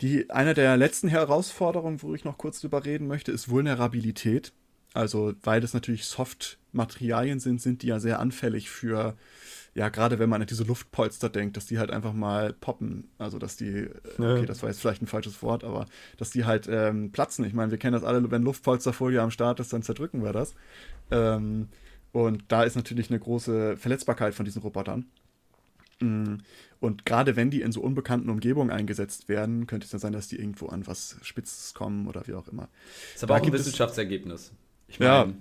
[0.00, 4.52] Die, eine der letzten Herausforderungen, wo ich noch kurz drüber reden möchte, ist Vulnerabilität.
[4.92, 9.16] Also, weil das natürlich Soft-Materialien sind, sind die ja sehr anfällig für,
[9.74, 13.08] ja, gerade wenn man an diese Luftpolster denkt, dass die halt einfach mal poppen.
[13.18, 16.68] Also, dass die, okay, das war jetzt vielleicht ein falsches Wort, aber dass die halt
[16.68, 17.44] ähm, platzen.
[17.44, 20.54] Ich meine, wir kennen das alle, wenn Luftpolsterfolie am Start ist, dann zerdrücken wir das.
[21.10, 21.68] Ähm,
[22.12, 25.06] und da ist natürlich eine große Verletzbarkeit von diesen Robotern.
[26.00, 26.38] Mm,
[26.80, 30.26] und gerade wenn die in so unbekannten Umgebungen eingesetzt werden, könnte es dann sein, dass
[30.26, 32.68] die irgendwo an was Spitzes kommen oder wie auch immer.
[33.14, 34.52] Ist aber da auch ein Wissenschaftsergebnis.
[34.88, 35.32] Ich meine, ja,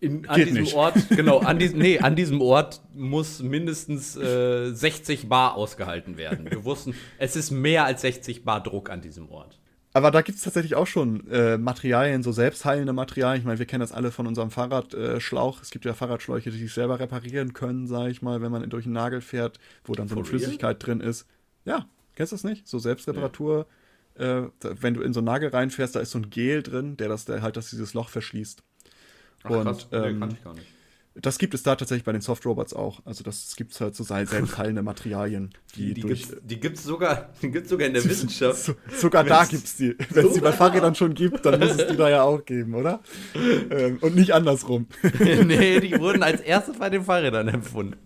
[0.00, 0.74] an diesem nicht.
[0.74, 6.50] Ort, genau, an diesem, nee, an diesem Ort muss mindestens äh, 60 Bar ausgehalten werden.
[6.50, 9.58] Wir wussten, es ist mehr als 60 Bar Druck an diesem Ort.
[9.94, 13.40] Aber da gibt es tatsächlich auch schon äh, Materialien, so selbstheilende Materialien.
[13.40, 15.58] Ich meine, wir kennen das alle von unserem Fahrradschlauch.
[15.58, 18.68] Äh, es gibt ja Fahrradschläuche, die sich selber reparieren können, sage ich mal, wenn man
[18.70, 21.26] durch einen Nagel fährt, wo dann so eine Flüssigkeit drin ist.
[21.64, 22.68] Ja, kennst du das nicht?
[22.68, 23.66] So Selbstreparatur.
[24.18, 24.44] Ja.
[24.44, 27.08] Äh, wenn du in so einen Nagel reinfährst, da ist so ein Gel drin, der
[27.08, 28.62] das der halt dass dieses Loch verschließt.
[29.44, 29.88] Ach, Und, krass.
[29.90, 30.66] Nee, ähm, kann ich gar nicht.
[31.20, 33.00] Das gibt es da tatsächlich bei den Soft-Robots auch.
[33.04, 35.50] Also das gibt es halt so selbstfallende Materialien.
[35.74, 37.30] Die, die, durch, gibt's, die gibt's sogar,
[37.64, 38.62] sogar in der Wissenschaft.
[38.62, 39.96] So, sogar da gibt es die.
[40.10, 42.74] Wenn es die bei Fahrrädern schon gibt, dann muss es die da ja auch geben,
[42.74, 43.00] oder?
[43.34, 44.86] Ähm, und nicht andersrum.
[45.44, 47.96] nee, die wurden als erstes bei den Fahrrädern empfunden.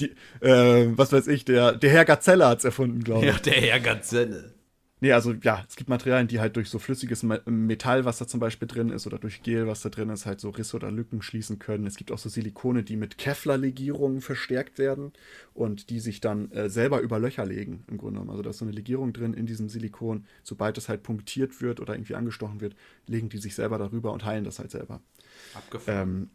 [0.00, 3.32] Die, äh, was weiß ich, der, der Herr Gazelle hat es erfunden, glaube ich.
[3.32, 4.55] Ja, der Herr Gazelle.
[5.00, 8.40] Nee, also ja, es gibt Materialien, die halt durch so flüssiges Metall, was da zum
[8.40, 11.20] Beispiel drin ist, oder durch Gel, was da drin ist, halt so Risse oder Lücken
[11.20, 11.86] schließen können.
[11.86, 15.12] Es gibt auch so Silikone, die mit Kevlar-Legierungen verstärkt werden
[15.52, 18.30] und die sich dann äh, selber über Löcher legen, im Grunde genommen.
[18.30, 20.24] Also da ist so eine Legierung drin in diesem Silikon.
[20.42, 22.74] Sobald es halt punktiert wird oder irgendwie angestochen wird,
[23.06, 25.02] legen die sich selber darüber und heilen das halt selber.
[25.54, 26.08] Abgefahren.
[26.08, 26.30] Ähm,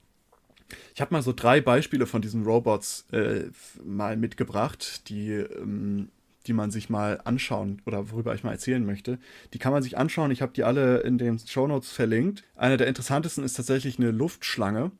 [0.93, 3.45] ich habe mal so drei Beispiele von diesen Robots äh,
[3.83, 6.09] mal mitgebracht, die ähm,
[6.47, 9.19] die man sich mal anschauen oder worüber ich mal erzählen möchte.
[9.53, 10.31] Die kann man sich anschauen.
[10.31, 12.43] Ich habe die alle in den Show Notes verlinkt.
[12.55, 14.91] Einer der interessantesten ist tatsächlich eine Luftschlange.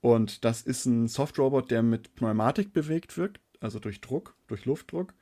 [0.00, 5.14] Und das ist ein Softrobot, der mit Pneumatik bewegt wird, also durch Druck, durch Luftdruck.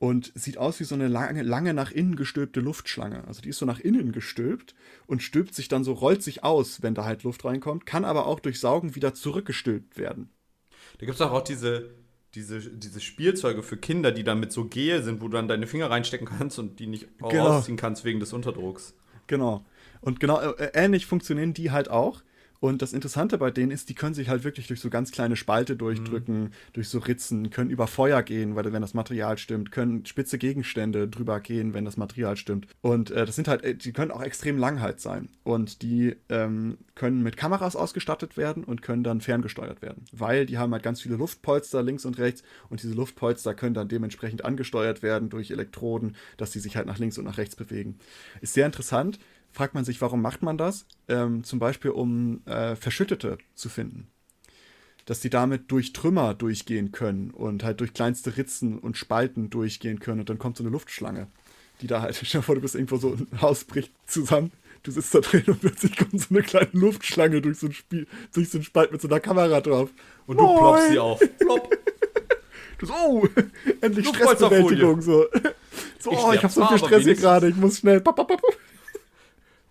[0.00, 3.26] Und sieht aus wie so eine lange, lange nach innen gestülpte Luftschlange.
[3.26, 4.76] Also die ist so nach innen gestülpt
[5.08, 8.26] und stülpt sich dann so, rollt sich aus, wenn da halt Luft reinkommt, kann aber
[8.26, 10.30] auch durch Saugen wieder zurückgestülpt werden.
[10.98, 11.90] Da gibt es auch, auch diese,
[12.38, 15.66] diese, diese Spielzeuge für Kinder, die dann mit so Gel sind, wo du dann deine
[15.66, 17.48] Finger reinstecken kannst und die nicht genau.
[17.48, 18.94] rausziehen kannst wegen des Unterdrucks.
[19.26, 19.64] Genau.
[20.00, 22.22] Und genau äh, ähnlich funktionieren die halt auch.
[22.60, 25.36] Und das Interessante bei denen ist, die können sich halt wirklich durch so ganz kleine
[25.36, 26.50] Spalte durchdrücken, mhm.
[26.72, 31.08] durch so Ritzen, können über Feuer gehen, weil wenn das Material stimmt, können spitze Gegenstände
[31.08, 32.66] drüber gehen, wenn das Material stimmt.
[32.80, 35.28] Und äh, das sind halt, äh, die können auch extrem lang halt sein.
[35.44, 40.04] Und die ähm, können mit Kameras ausgestattet werden und können dann ferngesteuert werden.
[40.12, 43.88] Weil die haben halt ganz viele Luftpolster links und rechts und diese Luftpolster können dann
[43.88, 47.98] dementsprechend angesteuert werden durch Elektroden, dass sie sich halt nach links und nach rechts bewegen.
[48.40, 49.18] Ist sehr interessant
[49.52, 50.86] fragt man sich, warum macht man das?
[51.08, 54.08] Ähm, zum Beispiel, um äh, Verschüttete zu finden.
[55.06, 60.00] Dass die damit durch Trümmer durchgehen können und halt durch kleinste Ritzen und Spalten durchgehen
[60.00, 61.28] können und dann kommt so eine Luftschlange,
[61.80, 64.90] die da halt, stell dir vor, du bist irgendwo so, ein Haus bricht zusammen, du
[64.90, 68.50] sitzt da drin und plötzlich kommt so eine kleine Luftschlange durch so ein Spiel, durch
[68.50, 69.90] so ein Spalt mit so einer Kamera drauf.
[70.26, 70.58] Und du Moin.
[70.58, 71.20] ploppst sie auf.
[71.38, 71.76] Plopp.
[72.78, 73.28] Du so, oh,
[73.80, 75.02] endlich Stressbewältigung.
[75.02, 75.26] So,
[75.98, 78.00] so ich oh, ich hab so viel Stress hier gerade, ich muss schnell.
[78.00, 78.40] Pop, pop, pop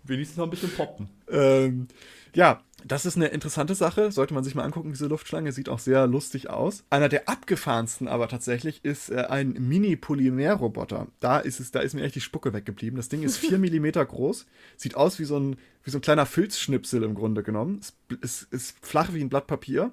[0.08, 1.08] wenigstens noch ein bisschen poppen.
[1.30, 1.88] Ähm,
[2.34, 4.12] ja, das ist eine interessante Sache.
[4.12, 6.84] Sollte man sich mal angucken, diese Luftschlange sieht auch sehr lustig aus.
[6.90, 11.08] Einer der abgefahrensten aber tatsächlich ist äh, ein Mini-Polymer-Roboter.
[11.20, 12.96] Da ist es, da ist mir echt die Spucke weggeblieben.
[12.96, 16.26] Das Ding ist 4 mm groß, sieht aus wie so ein, wie so ein kleiner
[16.26, 17.80] Filzschnipsel im Grunde genommen.
[17.80, 19.92] Es ist, ist flach wie ein Blatt Papier.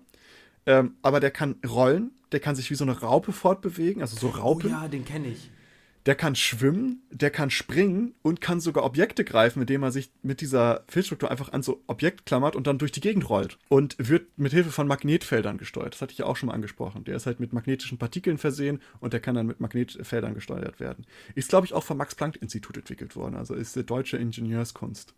[0.67, 4.29] Ähm, aber der kann rollen, der kann sich wie so eine Raupe fortbewegen, also so
[4.29, 4.71] Raupen.
[4.71, 5.51] Oh ja, den kenne ich
[6.05, 10.39] der kann schwimmen, der kann springen und kann sogar Objekte greifen, indem er sich mit
[10.39, 13.57] dieser Filzstruktur einfach an so Objekt klammert und dann durch die Gegend rollt.
[13.69, 15.93] Und wird mit Hilfe von Magnetfeldern gesteuert.
[15.93, 17.03] Das hatte ich ja auch schon mal angesprochen.
[17.05, 21.05] Der ist halt mit magnetischen Partikeln versehen und der kann dann mit Magnetfeldern gesteuert werden.
[21.33, 23.35] Ist, glaube ich, auch vom Max-Planck-Institut entwickelt worden.
[23.35, 25.15] Also ist die deutsche Ingenieurskunst.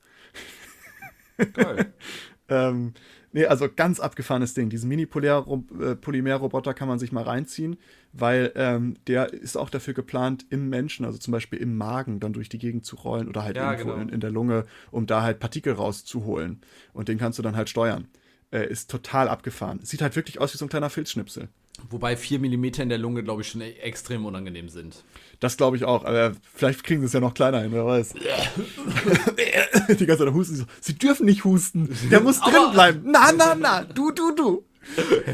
[1.54, 1.94] Geil.
[2.50, 2.94] ähm,
[3.38, 4.70] Nee, also ganz abgefahrenes Ding.
[4.70, 7.78] Diesen Mini-Polymer-Roboter kann man sich mal reinziehen,
[8.12, 12.34] weil ähm, der ist auch dafür geplant, im Menschen, also zum Beispiel im Magen, dann
[12.34, 14.02] durch die Gegend zu rollen oder halt ja, irgendwo genau.
[14.02, 16.62] in, in, der Lunge, um da halt Partikel rauszuholen.
[16.94, 18.08] Und den kannst du dann halt steuern.
[18.50, 19.82] Äh, ist total abgefahren.
[19.84, 21.50] Sieht halt wirklich aus wie so ein kleiner Filzschnipsel.
[21.90, 25.04] Wobei 4 mm in der Lunge, glaube ich, schon e- extrem unangenehm sind.
[25.40, 28.14] Das glaube ich auch, aber vielleicht kriegen sie es ja noch kleiner hin, wer weiß.
[30.00, 30.66] Die ganze Zeit husten.
[30.82, 31.96] Sie dürfen nicht husten.
[32.10, 33.04] Der muss drin bleiben.
[33.06, 33.84] Na, na, na.
[33.84, 34.66] Du, du, du.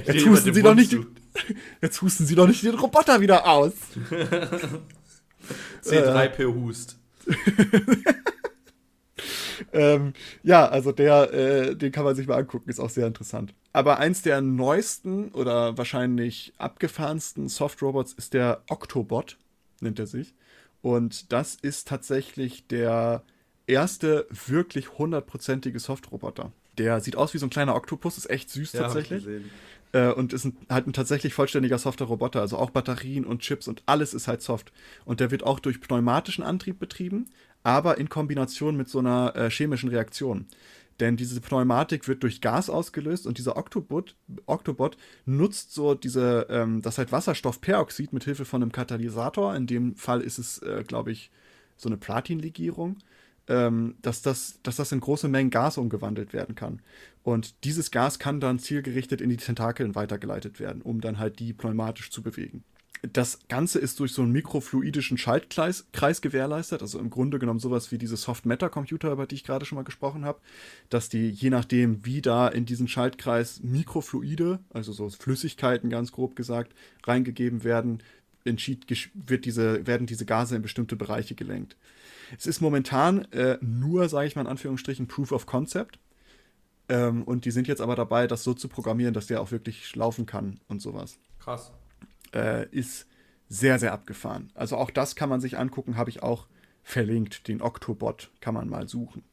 [0.06, 0.95] Jetzt husten sie doch nicht.
[1.82, 3.73] Jetzt husten sie doch nicht den Roboter wieder aus.
[5.84, 6.45] C3P äh.
[6.45, 6.97] hust.
[9.71, 13.54] ähm, ja, also der, äh, den kann man sich mal angucken, ist auch sehr interessant.
[13.71, 19.38] Aber eins der neuesten oder wahrscheinlich abgefahrensten Soft-Robots ist der Octobot,
[19.80, 20.34] nennt er sich.
[20.82, 23.23] Und das ist tatsächlich der
[23.67, 26.52] erste wirklich hundertprozentige Soft-Roboter.
[26.78, 29.26] Der sieht aus wie so ein kleiner Oktopus, ist echt süß ja, tatsächlich.
[29.93, 32.41] Äh, und ist ein, halt ein tatsächlich vollständiger softer Roboter.
[32.41, 34.73] Also auch Batterien und Chips und alles ist halt soft.
[35.06, 37.30] Und der wird auch durch pneumatischen Antrieb betrieben,
[37.63, 40.47] aber in Kombination mit so einer äh, chemischen Reaktion.
[40.99, 46.82] Denn diese Pneumatik wird durch Gas ausgelöst und dieser Octobot, Octobot nutzt so diese, ähm,
[46.82, 49.56] das halt Wasserstoffperoxid mit Hilfe von einem Katalysator.
[49.56, 51.32] In dem Fall ist es, äh, glaube ich,
[51.78, 52.97] so eine Platinlegierung,
[53.47, 56.82] ähm, dass, das, dass das in große Mengen Gas umgewandelt werden kann.
[57.23, 61.54] Und dieses Gas kann dann zielgerichtet in die Tentakeln weitergeleitet werden, um dann halt die
[61.54, 62.63] pneumatisch zu bewegen.
[63.12, 67.92] Das Ganze ist durch so einen mikrofluidischen Schaltkreis Kreis gewährleistet, also im Grunde genommen sowas
[67.92, 70.39] wie diese Soft-Matter-Computer, über die ich gerade schon mal gesprochen habe,
[70.89, 76.38] dass die, je nachdem, wie da in diesen Schaltkreis Mikrofluide, also so Flüssigkeiten ganz grob
[76.38, 76.74] gesagt,
[77.06, 78.02] reingegeben werden,
[78.46, 81.76] entschied, wird diese, werden diese Gase in bestimmte Bereiche gelenkt.
[82.38, 86.00] Es ist momentan äh, nur, sage ich mal in Anführungsstrichen, Proof of Concept.
[86.88, 89.94] Ähm, und die sind jetzt aber dabei, das so zu programmieren, dass der auch wirklich
[89.94, 91.18] laufen kann und sowas.
[91.39, 91.74] Krass
[92.34, 93.08] äh, ist
[93.50, 94.52] sehr, sehr abgefahren.
[94.56, 96.48] Also auch das kann man sich angucken, habe ich auch
[96.82, 97.48] verlinkt.
[97.48, 99.24] Den Octobot kann man mal suchen.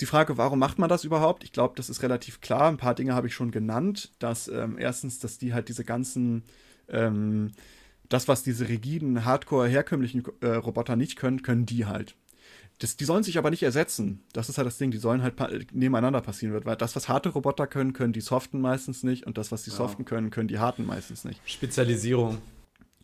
[0.00, 1.42] Die Frage, warum macht man das überhaupt?
[1.42, 2.68] Ich glaube, das ist relativ klar.
[2.68, 4.12] Ein paar Dinge habe ich schon genannt.
[4.18, 6.42] Dass ähm, erstens, dass die halt diese ganzen,
[6.88, 7.52] ähm,
[8.08, 12.14] das, was diese rigiden, hardcore herkömmlichen äh, Roboter nicht können, können die halt.
[12.78, 14.22] Das, die sollen sich aber nicht ersetzen.
[14.32, 14.90] Das ist halt das Ding.
[14.90, 16.64] Die sollen halt pa nebeneinander passieren.
[16.64, 19.26] Weil das, was harte Roboter können, können die soften meistens nicht.
[19.26, 19.76] Und das, was die ja.
[19.76, 21.40] soften können, können die harten meistens nicht.
[21.46, 22.38] Spezialisierung.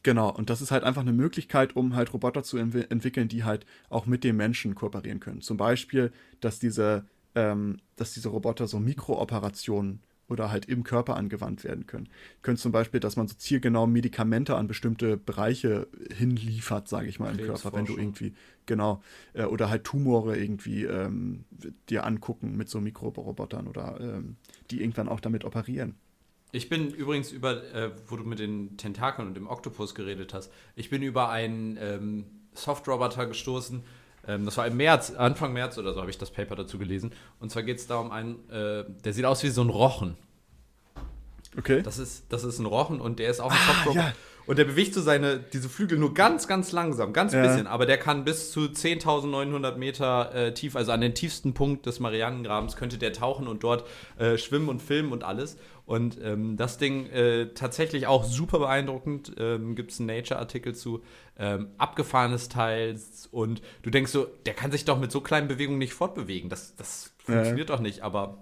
[0.03, 0.31] Genau.
[0.31, 3.65] Und das ist halt einfach eine Möglichkeit, um halt Roboter zu ent entwickeln, die halt
[3.89, 5.41] auch mit dem Menschen kooperieren können.
[5.41, 11.63] Zum Beispiel, dass diese, ähm, dass diese Roboter so Mikrooperationen oder halt im Körper angewandt
[11.63, 12.09] werden können.
[12.41, 17.39] Können zum Beispiel, dass man so zielgenau Medikamente an bestimmte Bereiche hinliefert, sage ich mal,
[17.39, 18.35] im Körper, wenn du irgendwie,
[18.67, 19.03] genau,
[19.35, 21.45] äh, oder halt Tumore irgendwie ähm,
[21.89, 24.37] dir angucken mit so Mikrorobotern oder ähm,
[24.71, 25.95] die irgendwann auch damit operieren.
[26.53, 30.53] Ich bin übrigens über, äh, wo du mit den Tentakeln und dem Oktopus geredet hast,
[30.77, 32.25] ich bin über einen ähm,
[32.55, 33.83] Soft-Roboter gestoßen,
[34.29, 37.13] Ähm, das war im März, Anfang März oder so habe ich das Paper dazu gelesen.
[37.41, 40.17] Und zwar geht es da um einen, äh, der sieht aus wie so ein Rochen.
[41.59, 41.83] Okay.
[41.83, 43.97] Das ist, das ist ein Rochen und der ist auch ein Ah, Softdrop.
[43.97, 44.13] ja.
[44.47, 47.43] Und der bewegt so seine, diese Flügel nur ganz, ganz langsam, ganz Ja.
[47.43, 47.67] bisschen.
[47.67, 52.01] Aber der kann bis zu 10.900 Meter äh, tief, also an den tiefsten Punkt des
[52.01, 53.87] Marianengrabens, könnte der tauchen und dort
[54.19, 55.57] äh, schwimmen und filmen und alles.
[55.87, 59.33] Und ähm, das Ding äh, tatsächlich auch super beeindruckend.
[59.39, 61.03] Ähm, Gibt es einen Nature-Artikel zu.
[61.39, 62.99] Ähm, abgefahrenes Teil.
[63.31, 66.51] Und du denkst so, der kann sich doch mit so kleinen Bewegungen nicht fortbewegen.
[66.51, 67.35] Das, das Ja.
[67.35, 68.39] funktioniert doch nicht, aber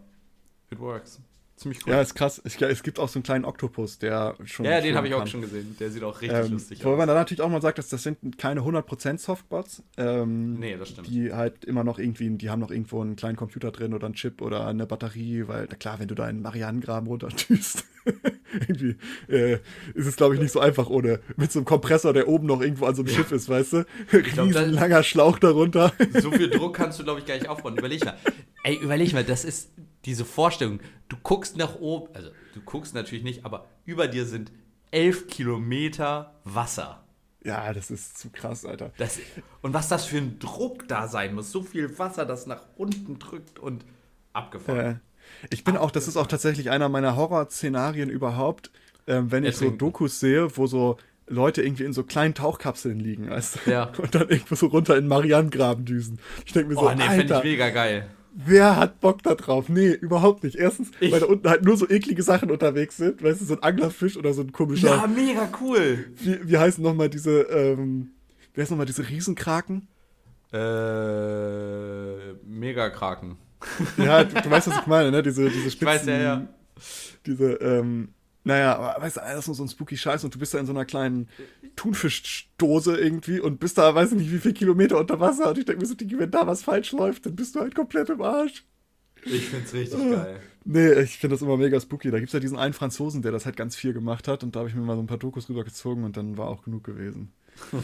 [0.71, 1.21] it works.
[1.61, 1.93] Ziemlich cool.
[1.93, 2.41] Ja, ist krass.
[2.47, 4.65] Ich, es gibt auch so einen kleinen Oktopus, der schon.
[4.65, 5.77] Ja, den habe ich auch schon gesehen.
[5.79, 6.99] Der sieht auch richtig Ähm, lustig wobei aus.
[7.01, 9.83] man da natürlich auch mal sagt, dass das sind keine 100% Softbots.
[9.99, 11.09] Ähm, Nee, das stimmt.
[11.09, 14.15] Die halt immer noch irgendwie, die haben noch irgendwo einen kleinen Computer drin oder einen
[14.15, 17.85] Chip oder eine Batterie, weil, na klar, wenn du da einen Marianengraben runterdüst,
[18.53, 18.97] irgendwie
[19.29, 19.59] äh,
[19.93, 22.63] ist es, glaube ich, nicht so einfach ohne, mit so einem Kompressor, der oben noch
[22.63, 23.87] irgendwo an so einem Schiff ist, weißt du?
[24.15, 25.93] Riesen langer Schlauch darunter.
[26.23, 27.77] So viel Druck kannst du, glaube ich, gar nicht aufbauen.
[27.77, 28.17] Überleg mal.
[28.65, 29.69] Ey, überleg mal, das ist
[30.05, 30.81] diese Vorstellung.
[31.09, 34.53] Du guckst nach oben, also du guckst natürlich nicht, aber über dir sind
[34.91, 37.05] elf Kilometer Wasser.
[37.45, 38.93] ja, das ist zu krass, Alter.
[38.99, 39.19] Das,
[39.63, 41.51] und was das für ein Druck da sein muss.
[41.53, 43.85] So viel Wasser, das nach unten drückt und
[44.33, 44.79] abgefahren.
[44.79, 44.95] Äh,
[45.51, 48.71] ich bin auch, das ist auch tatsächlich einer meiner Horrorszenarien überhaupt,
[49.07, 49.79] ähm, wenn ich so Ertrinken.
[49.79, 50.97] Dokus sehe, wo so
[51.29, 53.71] Leute irgendwie in so kleinen Tauchkapseln liegen, weißt du?
[53.71, 53.93] Ja.
[53.99, 56.19] Und dann irgendwo so runter in Marianengraben düsen.
[56.45, 58.09] Ich denke mir so, Oh, nee, Alter, ich mega geil.
[58.35, 59.69] Wer hat Bock da drauf?
[59.69, 60.57] Nee, überhaupt nicht.
[60.57, 63.55] Erstens, Ich- weil da unten halt nur so eklige Sachen unterwegs sind, weißt du, so
[63.55, 66.07] ein Anglerfisch oder so ein komischer, Ja, mega cool.
[66.17, 68.11] wie, wie heißen nochmal diese, ähm,
[68.55, 69.89] wie heißen nochmal diese Riesenkraken?
[70.53, 73.37] Äh, mega Kraken.
[73.97, 75.23] Ja, du, du weißt, was ich meine, ne?
[75.23, 76.47] Diese, diese Spitzen, weiß, ja, ja.
[77.27, 78.09] diese, ähm,
[78.45, 80.59] naja, aber weißt du, das ist nur so ein spooky Scheiß und du bist da
[80.59, 81.29] in so einer kleinen
[81.77, 85.65] Thunfischdose irgendwie und bist da, weiß ich nicht, wie viele Kilometer unter Wasser und ich
[85.65, 88.21] denke mir so, Digi, wenn da was falsch läuft, dann bist du halt komplett im
[88.23, 88.65] Arsch.
[89.25, 90.41] Ich find's richtig geil.
[90.65, 92.11] Nee, ich finde das immer mega spooky.
[92.11, 94.61] Da gibt's ja diesen einen Franzosen, der das halt ganz viel gemacht hat und da
[94.61, 97.33] habe ich mir mal so ein paar Dokus rübergezogen und dann war auch genug gewesen.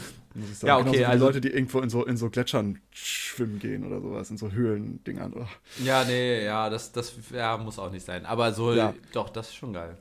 [0.63, 4.29] Ja, okay, also- Leute, die irgendwo in so, in so Gletschern schwimmen gehen oder sowas,
[4.29, 5.33] in so Höhlendingern.
[5.35, 5.47] Oh.
[5.83, 8.23] Ja, nee, ja, das, das ja, muss auch nicht sein.
[8.25, 8.93] Aber so, Ja.
[9.13, 9.97] doch, das ist schon geil.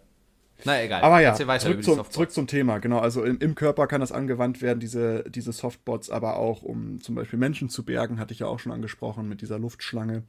[0.64, 1.02] Na, egal.
[1.02, 2.78] Aber ja, zurück, zum, zurück zum Thema.
[2.78, 7.00] Genau, also im, im Körper kann das angewandt werden, diese, diese Softbots, aber auch um
[7.00, 10.22] zum Beispiel Menschen zu bergen, hatte ich ja auch schon angesprochen mit dieser Luftschlange.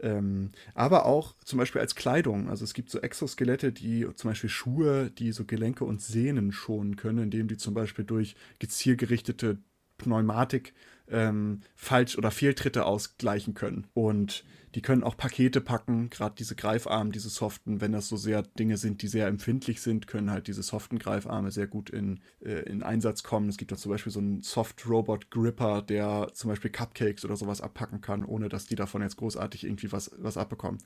[0.00, 2.48] Ähm, aber auch zum Beispiel als Kleidung.
[2.48, 6.96] Also es gibt so Exoskelette, die zum Beispiel Schuhe, die so Gelenke und Sehnen schonen
[6.96, 9.58] können, indem die zum Beispiel durch gezielgerichtete
[10.02, 10.74] Pneumatik
[11.08, 13.86] ähm, Falsch- oder Fehltritte ausgleichen können.
[13.94, 14.44] Und
[14.74, 18.78] die können auch Pakete packen, gerade diese Greifarme, diese soften, wenn das so sehr Dinge
[18.78, 22.82] sind, die sehr empfindlich sind, können halt diese soften Greifarme sehr gut in, äh, in
[22.82, 23.50] Einsatz kommen.
[23.50, 28.00] Es gibt da zum Beispiel so einen Soft-Robot-Gripper, der zum Beispiel Cupcakes oder sowas abpacken
[28.00, 30.82] kann, ohne dass die davon jetzt großartig irgendwie was, was abbekommen.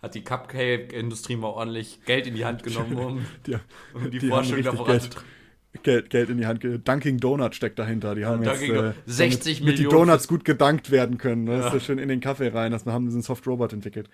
[0.00, 3.56] Hat die Cupcake-Industrie mal ordentlich Geld in die Hand genommen, um, Die,
[3.92, 5.39] um die, die Forschung da voranzutreiben.
[5.82, 6.60] Geld, Geld in die Hand.
[6.60, 8.14] ge- Dunkin' Donut steckt dahinter.
[8.14, 8.94] Die haben jetzt, Dunkin' Donut.
[8.94, 11.44] äh, 60 damit, mit die Millionen Donuts gut gedankt werden können.
[11.44, 11.58] Ne?
[11.58, 11.76] Das Ja.
[11.76, 12.72] ist schön in den Kaffee rein.
[12.72, 14.10] Das haben diesen Soft Robot entwickelt.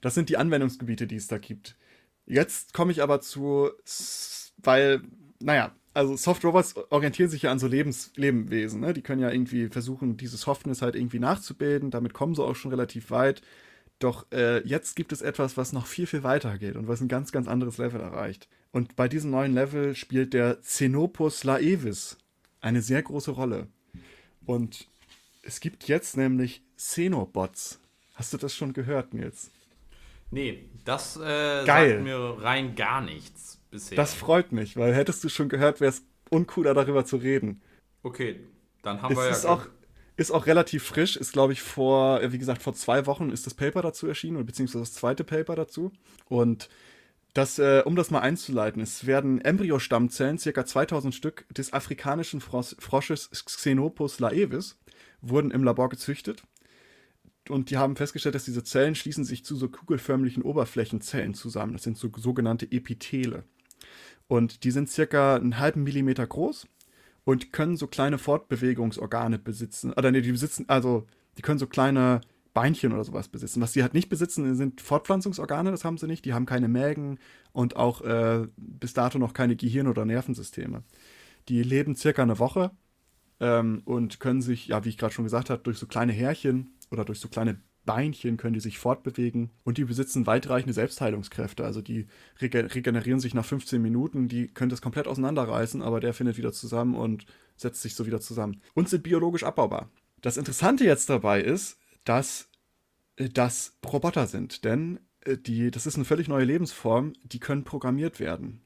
[0.00, 1.76] Das sind die Anwendungsgebiete, die es da gibt.
[2.26, 3.70] Jetzt komme ich aber zu,
[4.58, 5.02] weil,
[5.40, 8.80] naja, also Soft Robots orientieren sich ja an so Lebens Lebewesen.
[8.80, 8.92] Ne?
[8.94, 11.90] Die können ja irgendwie versuchen, diese Softness halt irgendwie nachzubilden.
[11.90, 13.42] Damit kommen sie auch schon relativ weit.
[13.98, 17.08] Doch äh, jetzt gibt es etwas, was noch viel, viel weiter geht und was ein
[17.08, 18.48] ganz, ganz anderes Level erreicht.
[18.72, 22.16] Und bei diesem neuen Level spielt der Xenopus laevis
[22.60, 23.68] eine sehr große Rolle.
[24.46, 24.88] Und
[25.42, 27.80] es gibt jetzt nämlich Xenobots.
[28.14, 29.50] Hast du das schon gehört, Nils?
[30.30, 31.90] Nee, das äh, Geil.
[31.90, 33.96] sagt mir rein gar nichts bisher.
[33.96, 37.60] Das freut mich, weil hättest du schon gehört, wäre es uncooler darüber zu reden.
[38.02, 38.40] okay,
[38.82, 39.30] dann haben Es wir ja.
[39.30, 39.66] ist auch,
[40.16, 43.46] ist auch relativ frisch, ist glaube ich vor, äh, wie gesagt, vor zwei Wochen ist
[43.46, 45.92] das Paper dazu erschienen, beziehungsweise das zweite Paper dazu.
[46.28, 46.68] Und
[47.34, 52.76] das, äh, um das mal einzuleiten, es werden Embryostammzellen, circa 2000 Stück, des afrikanischen Fros
[52.78, 54.78] Frosches Xenopus laevis,
[55.22, 56.42] wurden im Labor gezüchtet.
[57.48, 61.72] Und die haben festgestellt, dass diese Zellen schließen sich zu so kugelförmlichen Oberflächenzellen zusammen.
[61.72, 63.44] Das sind so sogenannte Epithele.
[64.28, 66.66] Und die sind circa einen halben Millimeter groß
[67.24, 69.92] und können so kleine Fortbewegungsorgane besitzen.
[69.92, 71.06] Oder nee, die besitzen, also
[71.36, 72.20] die können so kleine
[72.54, 73.60] Beinchen oder sowas besitzen.
[73.60, 76.24] Was sie halt nicht besitzen, sind Fortpflanzungsorgane, das haben sie nicht.
[76.24, 77.18] Die haben keine Mägen
[77.52, 80.82] und auch äh, bis dato noch keine Gehirn- oder Nervensysteme.
[81.48, 82.70] Die leben circa eine Woche
[83.40, 86.74] ähm, und können sich, ja, wie ich gerade schon gesagt habe, durch so kleine Härchen
[86.90, 91.64] oder durch so kleine Beinchen können die sich fortbewegen und die besitzen weitreichende Selbstheilungskräfte.
[91.64, 92.06] Also die
[92.40, 96.52] rege regenerieren sich nach 15 Minuten, die können das komplett auseinanderreißen, aber der findet wieder
[96.52, 97.26] zusammen und
[97.56, 98.60] setzt sich so wieder zusammen.
[98.74, 99.90] Und sind biologisch abbaubar.
[100.20, 102.48] Das Interessante jetzt dabei ist, dass
[103.16, 107.64] äh, das Roboter sind, denn äh, die, das ist eine völlig neue Lebensform, die können
[107.64, 108.60] programmiert werden.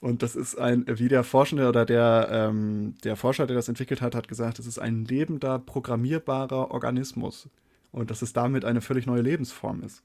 [0.00, 4.00] Und das ist ein, wie der Forschende oder der, ähm, der Forscher, der das entwickelt
[4.00, 7.48] hat, hat gesagt, das ist ein lebender, programmierbarer Organismus.
[7.92, 10.02] Und dass es damit eine völlig neue Lebensform ist.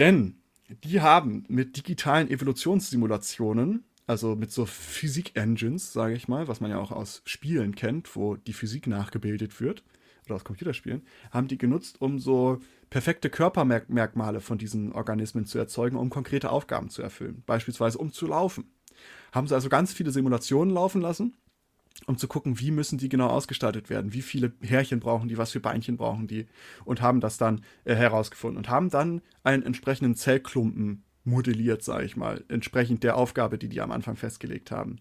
[0.00, 0.40] Denn
[0.82, 6.78] die haben mit digitalen Evolutionssimulationen, also mit so Physik-Engines, sage ich mal, was man ja
[6.78, 9.84] auch aus Spielen kennt, wo die Physik nachgebildet wird,
[10.26, 12.60] oder aus Computerspielen, haben die genutzt, um so
[12.90, 17.42] perfekte Körpermerkmale von diesen Organismen zu erzeugen, um konkrete Aufgaben zu erfüllen.
[17.46, 18.70] Beispielsweise um zu laufen.
[19.32, 21.34] Haben sie also ganz viele Simulationen laufen lassen,
[22.06, 25.52] um zu gucken, wie müssen die genau ausgestaltet werden, wie viele Härchen brauchen die, was
[25.52, 26.46] für Beinchen brauchen die
[26.84, 32.16] und haben das dann äh, herausgefunden und haben dann einen entsprechenden Zellklumpen modelliert, sage ich
[32.16, 34.98] mal, entsprechend der Aufgabe, die die am Anfang festgelegt haben.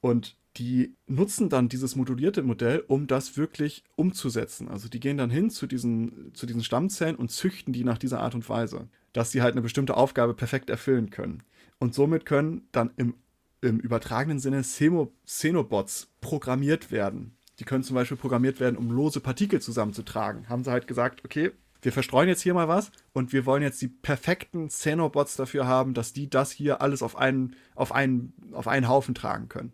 [0.00, 4.68] Und die nutzen dann dieses modulierte Modell, um das wirklich umzusetzen.
[4.68, 8.20] Also die gehen dann hin zu diesen, zu diesen Stammzellen und züchten die nach dieser
[8.20, 11.42] Art und Weise, dass sie halt eine bestimmte Aufgabe perfekt erfüllen können.
[11.78, 13.14] Und somit können dann im,
[13.60, 17.36] im übertragenen Sinne Xenobots programmiert werden.
[17.60, 20.48] Die können zum Beispiel programmiert werden, um lose Partikel zusammenzutragen.
[20.48, 23.80] Haben sie halt gesagt, okay, wir verstreuen jetzt hier mal was und wir wollen jetzt
[23.80, 28.66] die perfekten Xenobots dafür haben, dass die das hier alles auf einen, auf einen, auf
[28.66, 29.72] einen Haufen tragen können.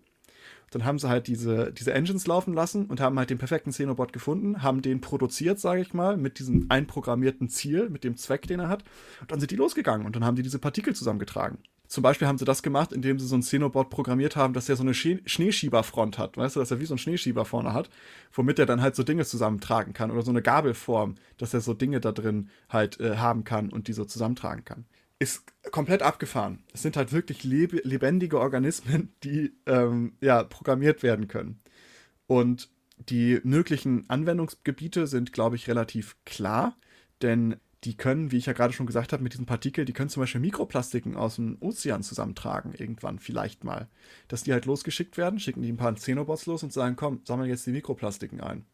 [0.75, 4.13] Dann haben sie halt diese, diese Engines laufen lassen und haben halt den perfekten Xenobot
[4.13, 8.59] gefunden, haben den produziert, sage ich mal, mit diesem einprogrammierten Ziel, mit dem Zweck, den
[8.59, 8.83] er hat.
[9.21, 11.59] Und dann sind die losgegangen und dann haben die diese Partikel zusammengetragen.
[11.87, 14.75] Zum Beispiel haben sie das gemacht, indem sie so ein Xenobot programmiert haben, dass er
[14.75, 16.37] so eine Schneeschieberfront hat.
[16.37, 17.89] Weißt du, dass er wie so ein Schneeschieber vorne hat,
[18.33, 20.11] womit er dann halt so Dinge zusammentragen kann.
[20.11, 23.87] Oder so eine Gabelform, dass er so Dinge da drin halt äh, haben kann und
[23.87, 24.87] die so zusammentragen kann
[25.19, 26.65] ist komplett abgefahren.
[26.73, 31.61] Es sind halt wirklich leb lebendige Organismen, die ähm, ja, programmiert werden können.
[32.27, 36.77] Und die möglichen Anwendungsgebiete sind, glaube ich, relativ klar,
[37.23, 40.09] denn die können, wie ich ja gerade schon gesagt habe, mit diesen Partikeln, die können
[40.09, 43.89] zum Beispiel Mikroplastiken aus dem Ozean zusammentragen, irgendwann vielleicht mal.
[44.29, 47.51] Dass die halt losgeschickt werden, schicken die ein paar Xenobots los und sagen, komm, sammeln
[47.51, 48.65] jetzt die Mikroplastiken ein.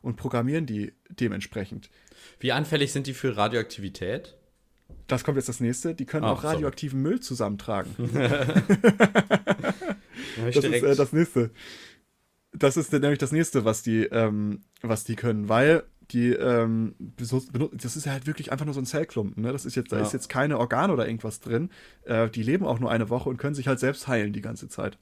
[0.00, 1.90] Und programmieren die dementsprechend.
[2.38, 4.34] Wie anfällig sind die für Radioaktivität?
[5.06, 7.10] Das kommt jetzt das nächste, die können Ach, auch radioaktiven sorry.
[7.10, 7.94] Müll zusammentragen.
[10.52, 11.50] das ist äh, das nächste.
[12.52, 17.96] Das ist nämlich das nächste, was die, ähm, was die können, weil die, ähm, das
[17.96, 19.52] ist ja halt wirklich einfach nur so ein Zellklumpen, ne?
[19.52, 20.02] Das ist jetzt, da ja.
[20.02, 21.70] ist jetzt keine Organe oder irgendwas drin.
[22.04, 24.68] Äh, die leben auch nur eine Woche und können sich halt selbst heilen die ganze
[24.68, 24.98] Zeit.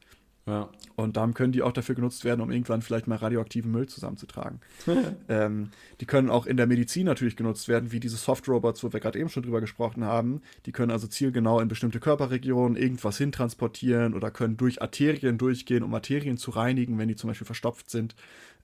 [0.47, 0.71] Ja.
[0.97, 4.61] Und darum können die auch dafür genutzt werden, um irgendwann vielleicht mal radioaktiven Müll zusammenzutragen.
[5.29, 5.71] ähm,
[6.01, 9.21] die können auch in der Medizin natürlich genutzt werden, wie diese Soft-Robots, wo wir gerade
[9.21, 10.43] eben schon drüber gesprochen haben.
[10.67, 15.95] Die können also zielgenau in bestimmte Körperregionen irgendwas hintransportieren oder können durch Arterien durchgehen, um
[15.95, 18.17] Arterien zu reinigen, wenn die zum Beispiel verstopft sind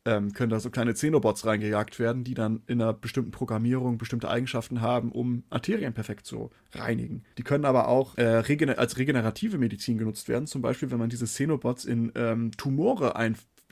[0.08, 4.30] ähm, können da so kleine Xenobots reingejagt werden, die dann in einer bestimmten Programmierung bestimmte
[4.30, 7.24] Eigenschaften haben, um Arterien perfekt zu reinigen.
[7.36, 11.10] Die können aber auch äh, regener als regenerative Medizin genutzt werden, zum Beispiel, wenn man
[11.10, 13.12] diese Xenobots in ähm, Tumore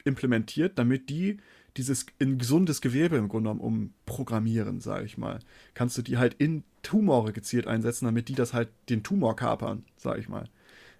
[0.04, 1.38] implementiert, damit die
[1.78, 5.38] dieses in gesundes Gewebe im Grunde genommen umprogrammieren, sage ich mal.
[5.72, 9.84] Kannst du die halt in Tumore gezielt einsetzen, damit die das halt den Tumor kapern,
[9.96, 10.48] sage ich mal.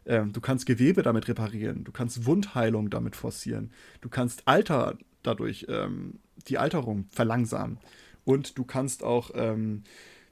[0.07, 3.71] Ähm, du kannst Gewebe damit reparieren, du kannst Wundheilung damit forcieren,
[4.01, 4.97] du kannst Alter
[5.27, 7.79] dadurch ähm, die Alterung verlangsamen.
[8.25, 9.85] Und du kannst auch ähm,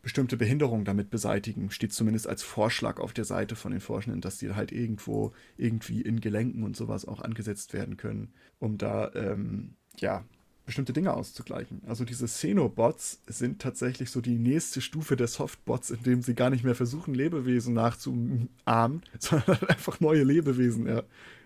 [0.03, 1.71] bestimmte Behinderungen damit beseitigen.
[1.71, 6.03] Steht zumindest als Vorschlag auf der Seite von den Forschenden, dass die halt irgendwo irgendwie
[6.03, 10.25] in Gelenken und sowas auch angesetzt werden können, um da ähm, ja
[10.67, 11.83] bestimmte Dinge auszugleichen.
[11.87, 16.65] Also diese Xenobots sind tatsächlich so die nächste Stufe der Softbots, indem sie gar nicht
[16.65, 21.05] mehr versuchen, Lebewesen nachzuahmen, sondern einfach neue Lebewesen er,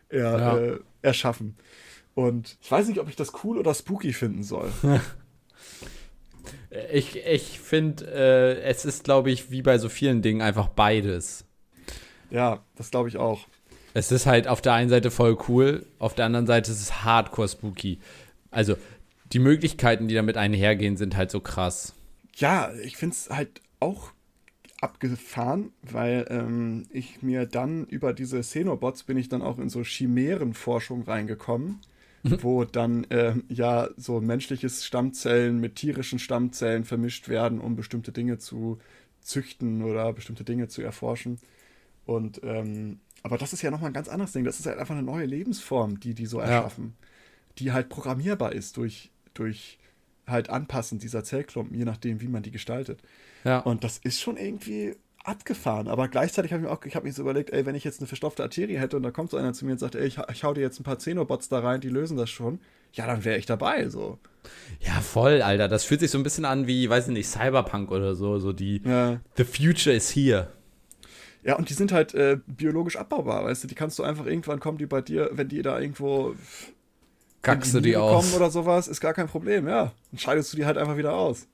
[0.08, 0.58] er, ja.
[0.58, 1.56] äh, erschaffen.
[2.18, 4.72] Und ich weiß nicht, ob ich das cool oder spooky finden soll.
[6.92, 11.44] ich ich finde, äh, es ist, glaube ich, wie bei so vielen Dingen einfach beides.
[12.28, 13.46] Ja, das glaube ich auch.
[13.94, 17.04] Es ist halt auf der einen Seite voll cool, auf der anderen Seite ist es
[17.04, 18.00] hardcore spooky.
[18.50, 18.74] Also,
[19.32, 21.94] die Möglichkeiten, die damit einhergehen, sind halt so krass.
[22.34, 24.10] Ja, ich finde es halt auch
[24.80, 29.84] abgefahren, weil ähm, ich mir dann über diese Xenobots bin ich dann auch in so
[29.84, 31.78] Chimärenforschung reingekommen
[32.42, 38.38] wo dann äh, ja so menschliches Stammzellen mit tierischen Stammzellen vermischt werden, um bestimmte Dinge
[38.38, 38.78] zu
[39.20, 41.38] züchten oder bestimmte Dinge zu erforschen.
[42.06, 44.44] Und ähm, aber das ist ja nochmal ein ganz anderes Ding.
[44.44, 47.06] Das ist halt einfach eine neue Lebensform, die die so erschaffen, ja.
[47.58, 49.78] die halt programmierbar ist durch, durch
[50.26, 53.02] halt Anpassen dieser Zellklumpen, je nachdem, wie man die gestaltet.
[53.44, 53.60] Ja.
[53.60, 54.96] Und das ist schon irgendwie
[55.28, 55.88] abgefahren.
[55.88, 58.00] Aber gleichzeitig habe ich mir auch, ich habe mir so überlegt, ey, wenn ich jetzt
[58.00, 60.18] eine verstopfte Arterie hätte und da kommt so einer zu mir und sagt, ey, ich,
[60.32, 62.60] ich hau dir jetzt ein paar Xenobots da rein, die lösen das schon,
[62.92, 64.18] ja, dann wäre ich dabei, so.
[64.80, 65.68] Ja, voll, Alter.
[65.68, 68.38] Das fühlt sich so ein bisschen an wie, weiß ich nicht, Cyberpunk oder so.
[68.38, 69.20] So die ja.
[69.36, 70.48] The Future is here.
[71.42, 73.68] Ja, und die sind halt äh, biologisch abbaubar, weißt du?
[73.68, 76.34] Die kannst du einfach irgendwann kommen, die bei dir, wenn die da irgendwo
[77.42, 79.92] kackst du die aus oder sowas, ist gar kein Problem, ja.
[80.10, 81.46] Dann scheidest du die halt einfach wieder aus.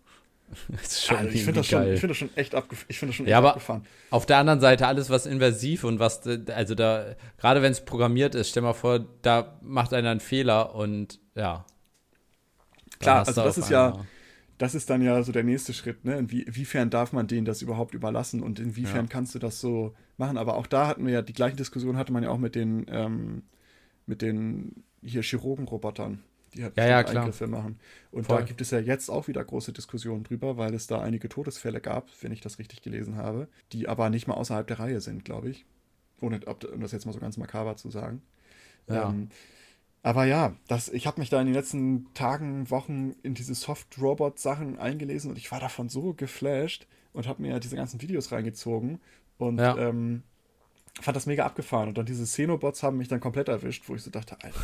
[0.69, 3.11] Das ist schon also ich finde das, schon, find das schon echt, abgef ich find
[3.11, 3.85] das schon ja, aber abgefahren.
[4.11, 8.35] Auf der anderen Seite, alles, was invasiv und was, also da, gerade wenn es programmiert
[8.35, 11.65] ist, stell mal vor, da macht einer einen Fehler und ja.
[13.01, 14.05] Klar, also das ist ja,
[14.59, 16.17] das ist dann ja so der nächste Schritt, ne?
[16.17, 19.11] Inwie inwiefern darf man denen das überhaupt überlassen und inwiefern ja.
[19.11, 20.39] kannst du das so machen?
[20.39, 22.87] Aber auch da hatten wir ja die gleiche Diskussion, hatte man ja auch mit den,
[22.89, 23.43] ähm,
[24.07, 26.23] mit den hier Chirurgenrobotern
[26.55, 27.79] die halt ja, ja, Eingriffe machen.
[28.11, 28.39] Und Voll.
[28.39, 31.81] da gibt es ja jetzt auch wieder große Diskussionen drüber, weil es da einige Todesfälle
[31.81, 35.25] gab, wenn ich das richtig gelesen habe, die aber nicht mal außerhalb der Reihe sind,
[35.25, 35.65] glaube ich.
[36.21, 36.41] Ohne
[36.73, 38.23] um das jetzt mal so ganz makaber zu sagen.
[38.89, 39.11] Ja.
[39.11, 39.29] Ähm,
[40.03, 44.79] aber ja, das, ich habe mich da in den letzten Tagen, Wochen in diese Soft-Robot-Sachen
[44.79, 49.01] eingelesen und ich war davon so geflasht und habe mir diese ganzen Videos reingezogen
[49.39, 49.77] und ja.
[49.79, 50.23] ähm,
[51.01, 51.89] fand das mega abgefahren.
[51.89, 54.61] Und dann diese Xenobots haben mich dann komplett erwischt, wo ich so dachte, Alter,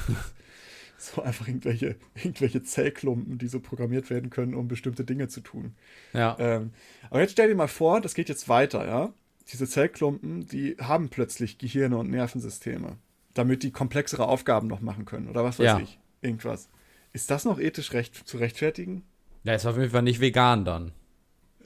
[1.00, 5.74] so einfach irgendwelche, irgendwelche Zellklumpen, die so programmiert werden können, um bestimmte Dinge zu tun.
[6.12, 6.36] Ja.
[6.38, 6.70] Ähm,
[7.10, 9.12] aber jetzt stell dir mal vor, das geht jetzt weiter, ja.
[9.52, 12.98] Diese Zellklumpen, die haben plötzlich Gehirne und Nervensysteme,
[13.34, 15.80] damit die komplexere Aufgaben noch machen können oder was weiß ja.
[15.80, 15.98] ich.
[16.20, 16.68] Irgendwas.
[17.12, 19.02] Ist das noch ethisch recht zu rechtfertigen?
[19.42, 20.92] Ja, ist auf jeden Fall nicht vegan dann.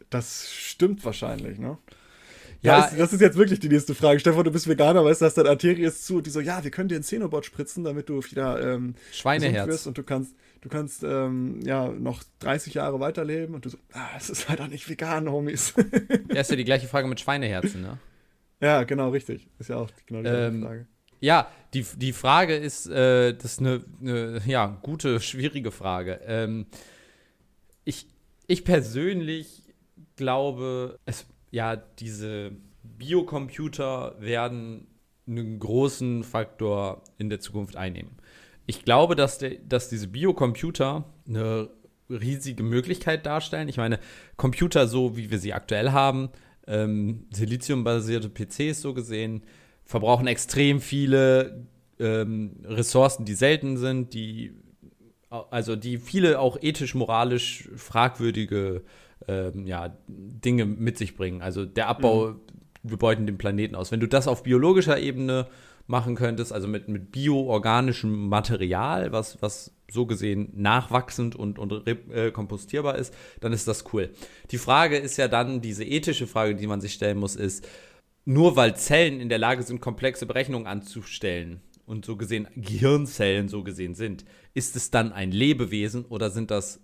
[0.09, 1.77] Das stimmt wahrscheinlich, ne?
[2.65, 4.19] Ja, das, das, ist jetzt wirklich die nächste Frage.
[4.19, 6.17] Stefan, du bist Veganer, weißt du, hast dein Arterie ist zu.
[6.17, 9.69] Und die so, ja, wir können dir ein Xenobot spritzen, damit du wieder ähm, Schweineherz
[9.69, 13.55] wirst und du kannst, du kannst ähm, ja noch 30 Jahre weiterleben.
[13.55, 15.75] Und du so, ah, es ist halt auch nicht vegan, Homies.
[16.33, 17.99] Ja, ist ja die gleiche Frage mit Schweineherzen, ne?
[18.61, 19.47] Ja, genau, richtig.
[19.59, 20.87] Ist ja auch genau die ähm, Frage.
[21.21, 26.21] Ja, die, die Frage ist, äh, das ist eine, eine, ja, gute, schwierige Frage.
[26.27, 26.67] Ähm,
[27.85, 28.09] ich,
[28.47, 29.63] ich persönlich
[30.17, 32.51] glaube, es ja, diese
[32.83, 34.89] Biocomputer werden
[35.29, 38.17] einen großen Faktor in der Zukunft einnehmen.
[38.67, 41.71] Ich glaube, dass, der, dass diese Biocomputer eine
[42.11, 43.69] riesige Möglichkeit darstellen.
[43.69, 44.01] Ich meine,
[44.37, 46.31] Computer so, wie wir sie aktuell haben,
[46.67, 49.45] ähm, Siliziumbasierte PCs so gesehen,
[49.85, 51.69] verbrauchen extrem viele
[52.01, 54.55] ähm, Ressourcen, die selten sind, die
[55.51, 58.83] also die viele auch ethisch, moralisch fragwürdige
[59.29, 61.43] ähm, ja, Dinge mit sich bringen.
[61.43, 62.41] Also der Abbau, mhm.
[62.83, 63.93] wir beuten den Planeten aus.
[63.93, 65.47] Wenn du das auf biologischer Ebene
[65.87, 72.31] machen könntest, also mit, mit bioorganischem Material, was, was so gesehen nachwachsend und, und äh,
[72.31, 74.11] kompostierbar ist, dann ist das cool.
[74.51, 77.69] Die Frage ist ja dann, diese ethische Frage, die man sich stellen muss, ist,
[78.25, 83.63] nur weil Zellen in der Lage sind, komplexe Berechnungen anzustellen und so gesehen Gehirnzellen so
[83.63, 86.81] gesehen sind, ist es dann ein Lebewesen oder sind das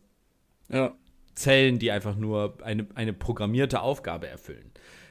[0.68, 0.94] ja.
[1.40, 4.70] Zellen, die einfach nur eine, eine programmierte Aufgabe erfüllen.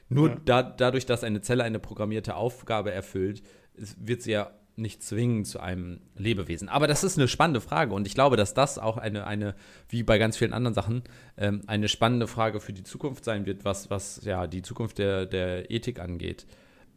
[0.10, 0.38] Nur ja.
[0.46, 3.44] da, dadurch, dass eine Zelle eine programmierte Aufgabe erfüllt,
[3.76, 6.70] wird sie ja nicht zwingen zu einem Lebewesen.
[6.70, 9.56] Aber das ist eine spannende Frage und ich glaube, dass das auch eine, eine
[9.90, 11.04] wie bei ganz vielen anderen Sachen,
[11.38, 15.26] ähm, eine spannende Frage für die Zukunft sein wird, was, was ja die Zukunft der,
[15.26, 16.48] der Ethik angeht.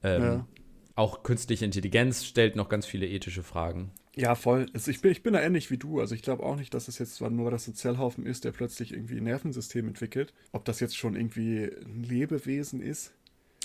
[0.02, 0.46] Ähm, ja.
[0.94, 3.90] Auch künstliche Intelligenz stellt noch ganz viele ethische Fragen.
[4.14, 4.66] Ja, voll.
[4.74, 6.00] Also ich, bin, ich bin da ähnlich wie du.
[6.00, 8.52] Also ich glaube auch nicht, dass es jetzt zwar nur das ein Zellhaufen ist, der
[8.52, 10.34] plötzlich irgendwie ein Nervensystem entwickelt.
[10.52, 13.12] Ob das jetzt schon irgendwie ein Lebewesen ist.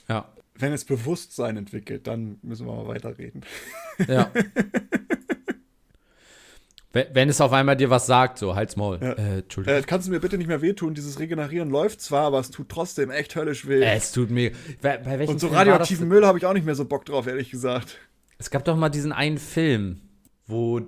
[0.08, 0.32] Ja.
[0.56, 3.42] Wenn es Bewusstsein entwickelt, dann müssen wir mal weiterreden.
[4.08, 4.32] Ja.
[6.94, 8.98] Wenn es auf einmal dir was sagt, so, halt's Maul.
[9.02, 9.12] Ja.
[9.12, 9.80] Äh, Entschuldigung.
[9.80, 10.96] Äh, kannst du mir bitte nicht mehr wehtun?
[10.96, 13.84] Dieses Regenerieren läuft zwar, aber es tut trotzdem echt höllisch weh.
[13.84, 14.52] Es tut mir.
[14.82, 17.52] Bei, bei Und so radioaktiven Müll habe ich auch nicht mehr so Bock drauf, ehrlich
[17.52, 17.98] gesagt.
[18.40, 20.02] Es gab doch mal diesen einen Film,
[20.48, 20.82] wo.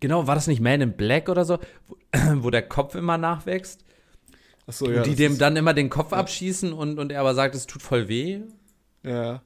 [0.00, 1.58] Genau, war das nicht Man in Black oder so?
[1.86, 1.96] Wo,
[2.42, 3.84] wo der Kopf immer nachwächst.
[4.66, 4.98] Achso, ja.
[4.98, 6.18] Und die dem dann immer den Kopf ja.
[6.18, 8.40] abschießen und, und er aber sagt, es tut voll weh.
[9.02, 9.42] Ja.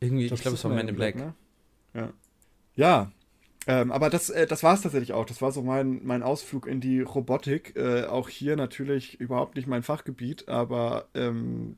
[0.00, 1.16] Irgendwie, ich glaube, es war Man in Black.
[1.16, 1.34] Black ne?
[1.94, 2.12] Ja.
[2.76, 3.12] Ja,
[3.66, 5.26] ähm, aber das, äh, das war es tatsächlich auch.
[5.26, 7.76] Das war so mein, mein Ausflug in die Robotik.
[7.76, 11.76] Äh, auch hier natürlich überhaupt nicht mein Fachgebiet, aber ähm,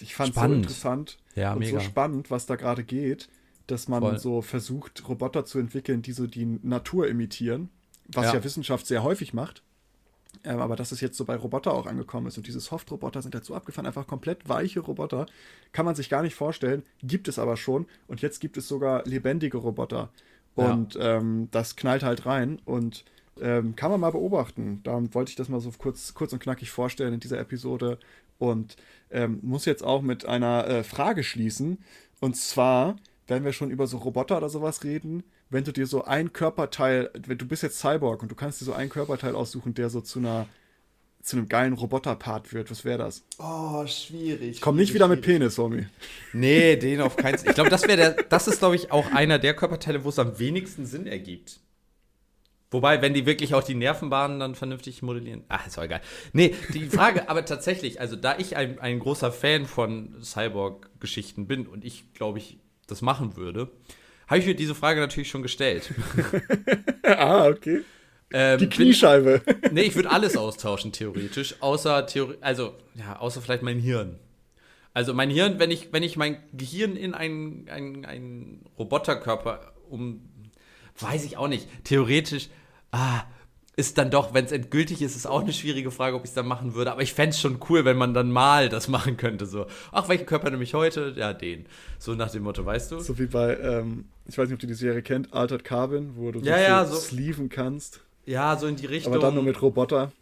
[0.00, 1.78] ich fand es so interessant ja, und mega.
[1.78, 3.28] so spannend, was da gerade geht,
[3.66, 4.18] dass man Voll.
[4.18, 7.70] so versucht, Roboter zu entwickeln, die so die Natur imitieren,
[8.08, 9.62] was ja, ja Wissenschaft sehr häufig macht.
[10.42, 13.34] Ähm, aber dass es jetzt so bei Roboter auch angekommen ist und diese Soft-Roboter sind
[13.34, 15.26] dazu abgefahren, einfach komplett weiche Roboter,
[15.72, 19.04] kann man sich gar nicht vorstellen, gibt es aber schon und jetzt gibt es sogar
[19.04, 20.10] lebendige Roboter.
[20.54, 21.16] Und ja.
[21.16, 23.04] ähm, das knallt halt rein und
[23.40, 24.80] ähm, kann man mal beobachten.
[24.84, 27.98] Da wollte ich das mal so kurz, kurz und knackig vorstellen in dieser Episode
[28.38, 28.76] und
[29.10, 31.78] ähm, muss jetzt auch mit einer äh, Frage schließen.
[32.20, 32.96] Und zwar,
[33.26, 37.10] wenn wir schon über so Roboter oder sowas reden, wenn du dir so ein Körperteil,
[37.26, 40.00] wenn du bist jetzt Cyborg und du kannst dir so ein Körperteil aussuchen, der so
[40.00, 40.46] zu einer
[41.24, 43.24] zu einem geilen Roboterpart wird, was wäre das?
[43.38, 44.60] Oh, schwierig.
[44.60, 45.86] Komm nicht wieder mit Penis, Homie.
[46.34, 47.48] Nee, den auf keinen Fall.
[47.48, 50.18] Ich glaube, das wäre der, das ist, glaube ich, auch einer der Körperteile, wo es
[50.18, 51.60] am wenigsten Sinn ergibt.
[52.70, 55.44] Wobei, wenn die wirklich auch die Nervenbahnen dann vernünftig modellieren.
[55.48, 56.02] Ach, ist auch egal.
[56.32, 61.66] Nee, die Frage, aber tatsächlich, also da ich ein, ein großer Fan von Cyborg-Geschichten bin
[61.66, 63.70] und ich, glaube ich, das machen würde,
[64.26, 65.92] habe ich mir diese Frage natürlich schon gestellt.
[67.02, 67.82] ah, okay.
[68.32, 69.40] Ähm, Die Kniescheibe.
[69.40, 71.56] Bin, nee, ich würde alles austauschen, theoretisch.
[71.60, 74.18] Außer, Theori also, ja, außer vielleicht mein Hirn.
[74.92, 80.28] Also mein Hirn, wenn ich, wenn ich mein Gehirn in einen, einen, einen Roboterkörper um,
[80.98, 82.48] weiß ich auch nicht, theoretisch,
[82.92, 83.22] ah,
[83.76, 86.34] ist dann doch, wenn es endgültig ist, ist auch eine schwierige Frage, ob ich es
[86.34, 86.92] dann machen würde.
[86.92, 89.46] Aber ich fände es schon cool, wenn man dann mal das machen könnte.
[89.46, 91.14] So, ach, welchen Körper nehme ich heute?
[91.16, 91.66] Ja, den.
[91.98, 93.00] So nach dem Motto, weißt du?
[93.00, 96.30] So wie bei, ähm, ich weiß nicht, ob du die Serie kennt, Altered Carbon, wo
[96.30, 98.00] du ja, ja, so sleeven kannst.
[98.26, 99.12] Ja, so in die Richtung.
[99.12, 100.12] Aber dann nur mit Roboter.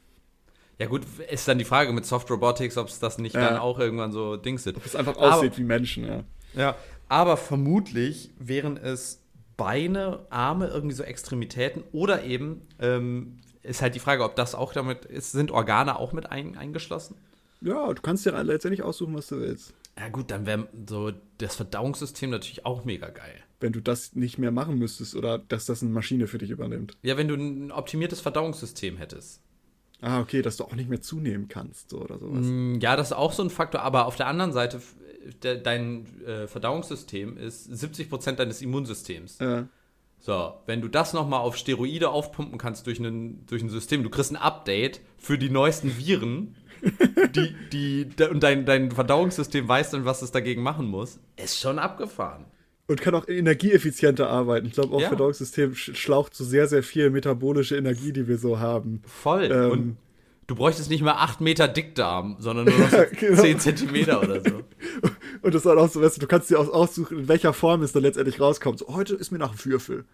[0.79, 3.49] Ja, gut, ist dann die Frage mit Soft Robotics, ob es das nicht ja.
[3.49, 4.77] dann auch irgendwann so Dings sind.
[4.77, 6.25] Ob es einfach aussieht aber, wie Menschen, ja.
[6.55, 6.77] Ja,
[7.09, 9.22] aber vermutlich wären es
[9.65, 14.73] Beine, Arme, irgendwie so Extremitäten oder eben ähm, ist halt die Frage, ob das auch
[14.73, 17.17] damit ist, sind Organe auch mit ein, eingeschlossen?
[17.61, 19.75] Ja, du kannst dir letztendlich aussuchen, was du willst.
[19.97, 24.39] Ja, gut, dann wäre so das Verdauungssystem natürlich auch mega geil wenn du das nicht
[24.39, 26.97] mehr machen müsstest oder dass das eine Maschine für dich übernimmt.
[27.03, 29.41] Ja, wenn du ein optimiertes Verdauungssystem hättest.
[30.01, 32.45] Ah, okay, dass du auch nicht mehr zunehmen kannst so, oder sowas.
[32.45, 34.83] Mm, ja, das ist auch so ein Faktor, aber auf der anderen Seite,
[35.43, 39.39] de, dein äh, Verdauungssystem ist 70% deines Immunsystems.
[39.41, 39.69] Ja.
[40.19, 44.11] So, wenn du das nochmal auf Steroide aufpumpen kannst durch, einen, durch ein System, du
[44.11, 46.55] kriegst ein Update für die neuesten Viren,
[47.35, 51.79] die, die, und dein, dein Verdauungssystem weiß dann, was es dagegen machen muss, ist schon
[51.79, 52.45] abgefahren.
[52.87, 54.67] Und kann auch energieeffizienter arbeiten.
[54.67, 55.09] Ich glaube, auch ja.
[55.09, 59.03] Verdauungssystem schlaucht so sehr, sehr viel metabolische Energie, die wir so haben.
[59.07, 59.51] Voll.
[59.51, 59.97] Ähm, und
[60.47, 63.43] du bräuchtest nicht mehr 8 Meter Dickdarm, sondern nur noch so genau.
[63.43, 64.63] 10 Zentimeter oder so.
[65.43, 67.83] Und das ist auch so, weißt du, du kannst dir auch aussuchen, in welcher Form
[67.83, 68.79] es dann letztendlich rauskommt.
[68.79, 70.05] So, heute ist mir nach einem Würfel.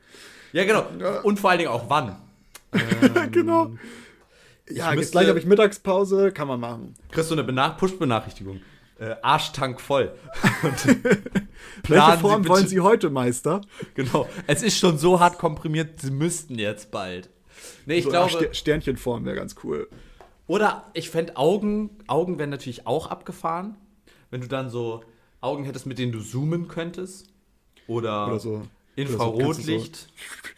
[0.53, 0.87] Ja, genau.
[1.23, 2.17] Und vor allen Dingen auch wann.
[2.73, 3.73] ähm, genau.
[4.71, 6.95] Ja, jetzt gleich habe ich Mittagspause, kann man machen.
[7.11, 8.61] Kriegst du eine Push-Benachrichtigung
[8.99, 10.13] äh, Arschtank voll.
[11.87, 13.61] Welche Form wollen Sie heute, Meister?
[13.95, 14.29] Genau.
[14.47, 17.29] Es ist schon so hart komprimiert, Sie müssten jetzt bald.
[17.87, 18.51] Nee, ich so glaube.
[18.53, 19.89] Sternchenform wäre ganz cool.
[20.49, 23.77] Oder ich fände Augen, Augen wären natürlich auch abgefahren.
[24.31, 25.05] Wenn du dann so
[25.41, 27.29] Augen hättest, mit denen du zoomen könntest.
[27.87, 28.63] Oder, oder so.
[28.97, 29.97] Infrarotlicht.
[29.97, 30.07] So,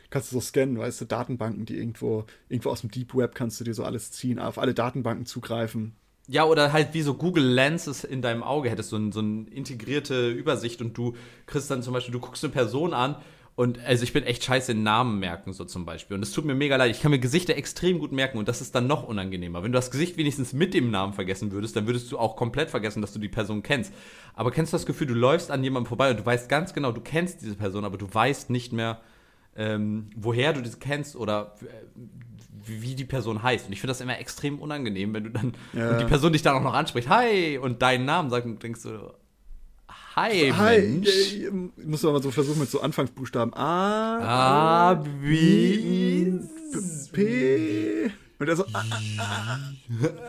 [0.09, 3.61] kannst, du so scannen, weißt du, Datenbanken, die irgendwo, irgendwo aus dem Deep Web kannst
[3.61, 5.95] du dir so alles ziehen, auf alle Datenbanken zugreifen.
[6.29, 9.49] Ja, oder halt wie so Google Lenses in deinem Auge hättest, so, ein, so eine
[9.51, 11.17] integrierte Übersicht und du
[11.47, 13.17] kriegst dann zum Beispiel, du guckst eine Person an
[13.61, 16.17] und also ich bin echt scheiße in Namen merken, so zum Beispiel.
[16.17, 16.93] Und es tut mir mega leid.
[16.93, 19.63] Ich kann mir Gesichter extrem gut merken und das ist dann noch unangenehmer.
[19.63, 22.71] Wenn du das Gesicht wenigstens mit dem Namen vergessen würdest, dann würdest du auch komplett
[22.71, 23.93] vergessen, dass du die Person kennst.
[24.33, 26.91] Aber kennst du das Gefühl, du läufst an jemandem vorbei und du weißt ganz genau,
[26.91, 29.03] du kennst diese Person, aber du weißt nicht mehr,
[29.55, 31.67] ähm, woher du das kennst oder äh,
[32.65, 33.67] wie die Person heißt.
[33.67, 35.91] Und ich finde das immer extrem unangenehm, wenn du dann ja.
[35.91, 38.85] und die Person dich dann auch noch anspricht, hi, und deinen Namen sagt und denkst
[38.85, 39.13] du,
[40.17, 41.09] hi, hi Mensch.
[41.35, 41.51] Ich
[41.85, 43.55] muss mal so versuchen mit so Anfangsbuchstaben.
[43.55, 46.33] A, A, B,
[47.13, 48.11] P.
[48.39, 48.85] Und er so, ah,
[49.19, 49.59] ah,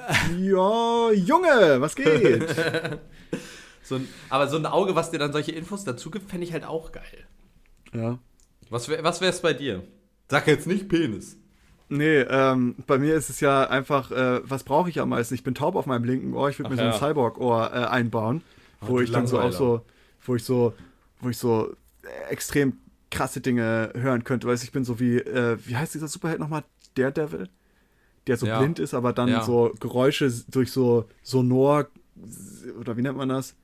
[0.10, 0.14] ah.
[0.38, 2.44] ja, Junge, was geht?
[3.84, 6.52] so ein, aber so ein Auge, was dir dann solche Infos dazu gibt, fände ich
[6.52, 7.26] halt auch geil.
[7.94, 8.20] Ja.
[8.70, 9.84] Was, wär, was wär's bei dir?
[10.28, 11.38] Sag jetzt nicht Penis.
[11.88, 15.36] Nee, ähm, bei mir ist es ja einfach, äh, was brauche ich am meisten?
[15.36, 18.44] Ich bin taub auf meinem linken Ohr, ich würde mir so ein Cyborg-Ohr äh, einbauen,
[18.82, 19.86] wo ich dann so auch so,
[20.26, 20.74] wo ich so,
[21.20, 21.74] wo ich so
[22.30, 22.74] extrem
[23.10, 24.48] krasse Dinge hören könnte.
[24.48, 26.64] Weißt ich bin so wie, äh, wie heißt dieser Superheld nochmal?
[26.96, 27.50] Daredevil?
[28.28, 28.60] Der so ja.
[28.60, 29.44] blind ist, aber dann ja.
[29.44, 31.88] so Geräusche durch so Sonor,
[32.80, 33.56] oder wie nennt man das?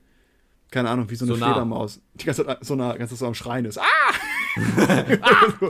[0.70, 1.50] Keine Ahnung, wie so eine Sonar.
[1.50, 2.00] Fledermaus.
[2.14, 3.78] Die ganze Zeit so, ganze Zeit so am Schreien ist.
[3.78, 3.84] Ah!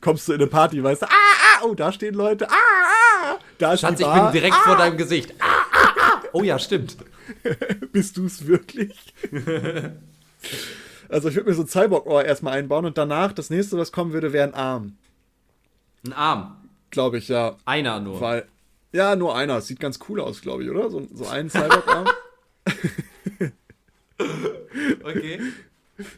[0.00, 3.38] Kommst du in eine Party, weißt du, ah, ah, oh, da stehen Leute, ah, ah,
[3.58, 4.62] da ist Schatz, ich bin direkt ah.
[4.64, 5.34] vor deinem Gesicht.
[5.40, 5.59] Ah.
[6.32, 6.96] Oh ja, stimmt.
[7.92, 9.14] Bist du es wirklich?
[11.08, 14.12] also ich würde mir so ein Cyborg-Ohr erstmal einbauen und danach, das nächste, was kommen
[14.12, 14.96] würde, wäre ein Arm.
[16.04, 16.68] Ein Arm?
[16.90, 17.56] Glaube ich, ja.
[17.64, 18.20] Einer nur.
[18.20, 18.46] Weil,
[18.92, 19.60] ja, nur einer.
[19.60, 20.90] Sieht ganz cool aus, glaube ich, oder?
[20.90, 22.08] So, so ein Cyborg-Arm.
[25.04, 25.40] okay.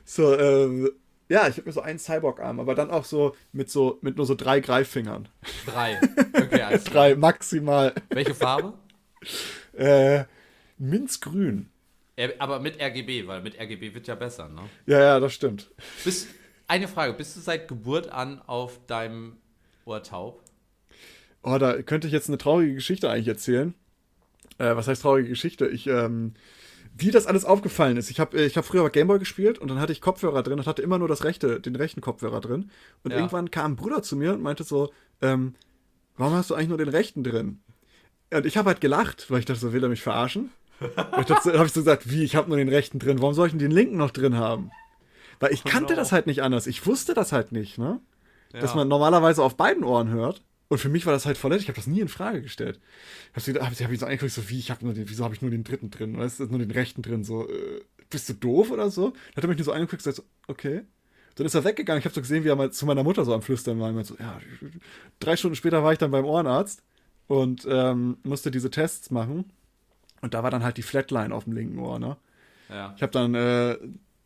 [0.05, 0.91] So, ähm,
[1.29, 4.27] ja, ich habe mir so einen Cyborg-Arm, aber dann auch so mit so mit nur
[4.27, 5.29] so drei Greiffingern.
[5.67, 5.99] Drei.
[6.35, 7.95] Okay, alles Drei maximal.
[8.11, 8.75] Welche Farbe?
[9.75, 10.25] Äh,
[10.79, 11.69] Minzgrün.
[12.39, 14.63] Aber mit RGB, weil mit RGB wird ja besser, ne?
[14.87, 15.71] Ja, ja, das stimmt.
[16.05, 16.29] Bist,
[16.69, 19.37] Eine Frage, bist du seit Geburt an auf deinem
[19.85, 20.43] Ohr taub?
[21.43, 23.75] Oh, da könnte ich jetzt eine traurige Geschichte eigentlich erzählen.
[24.59, 25.67] Äh, was heißt traurige Geschichte?
[25.69, 26.35] Ich, ähm,
[26.97, 28.11] wie das alles aufgefallen ist.
[28.11, 30.83] Ich habe ich hab früher Gameboy gespielt und dann hatte ich Kopfhörer drin und hatte
[30.83, 32.71] immer nur das rechte, den rechten Kopfhörer drin.
[33.03, 33.17] Und Ja.
[33.17, 34.93] irgendwann kam ein Bruder zu mir und meinte so,
[35.23, 35.55] ähm,
[36.17, 37.62] warum hast du eigentlich nur den rechten drin?
[38.33, 40.51] Und ich habe halt gelacht, weil ich dachte, so will er mich verarschen.
[40.81, 43.35] Und ich dachte, habe ich so gesagt, wie, ich habe nur den rechten drin, warum
[43.35, 44.71] soll ich denn den linken noch drin haben?
[45.39, 45.97] Weil ich kannte no.
[45.97, 46.67] das halt nicht anders.
[46.67, 48.01] Ich wusste das halt nicht, ne?
[48.53, 48.77] Dass Ja.
[48.77, 50.43] man normalerweise auf beiden Ohren hört.
[50.69, 51.61] Und für mich war das halt voll nett.
[51.61, 52.81] Ich habe das nie in Frage gestellt.
[53.37, 55.35] Ich habe hab, hab ich so angeguckt, so wie, ich habe nur den, wieso habe
[55.35, 56.17] ich nur den dritten drin?
[56.17, 57.25] Weißt du, nur den rechten drin?
[57.25, 59.11] So, äh, bist du doof oder so?
[59.11, 60.83] Dann hat er mich nur so angeguckt und gesagt, so, okay.
[61.35, 61.99] Dann ist er weggegangen.
[61.99, 63.91] Ich habe so gesehen, wie er mal zu meiner Mutter so am Flüstern war.
[63.91, 64.41] Und so, ja,
[65.19, 66.83] drei Stunden später war ich dann beim Ohrenarzt
[67.33, 69.47] und ähm, musste diese Tests machen.
[70.21, 72.19] Und da war dann halt die Flatline auf dem linken Ohr, ne?
[72.69, 72.93] Ja.
[72.95, 73.79] Ich habe dann, äh,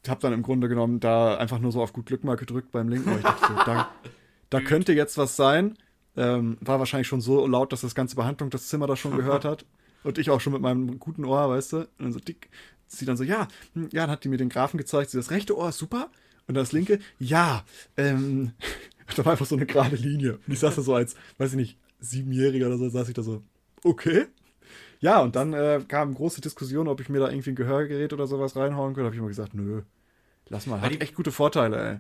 [0.09, 2.88] hab dann im Grunde genommen da einfach nur so auf gut Glück mal gedrückt beim
[2.88, 3.18] linken Ohr.
[3.18, 3.88] Ich dachte so, da,
[4.50, 5.78] da könnte jetzt was sein.
[6.16, 9.44] Ähm, war wahrscheinlich schon so laut, dass das ganze Behandlung das Zimmer das schon gehört
[9.44, 9.64] hat.
[10.02, 11.76] Und ich auch schon mit meinem guten Ohr, weißt du?
[11.76, 12.50] Und dann so dick.
[12.88, 15.11] Sie dann so, ja, hm, ja, dann hat die mir den Graphen gezeigt.
[15.11, 16.11] Sie, das rechte Ohr ist super.
[16.48, 17.64] Und das linke, ja.
[17.96, 18.50] Ähm,
[19.16, 20.40] da war einfach so eine gerade Linie.
[20.44, 23.22] Und ich saß da so als, weiß ich nicht, Siebenjähriger oder so, saß ich da
[23.22, 23.42] so,
[23.84, 24.26] okay.
[25.01, 28.26] Ja, und dann äh, kam große Diskussion, ob ich mir da irgendwie ein Gehörgerät oder
[28.26, 29.03] sowas reinhauen könnte.
[29.03, 29.82] Da habe ich immer gesagt, nö,
[30.49, 30.80] lass mal.
[30.80, 31.99] Hat die- echt gute Vorteile, ey.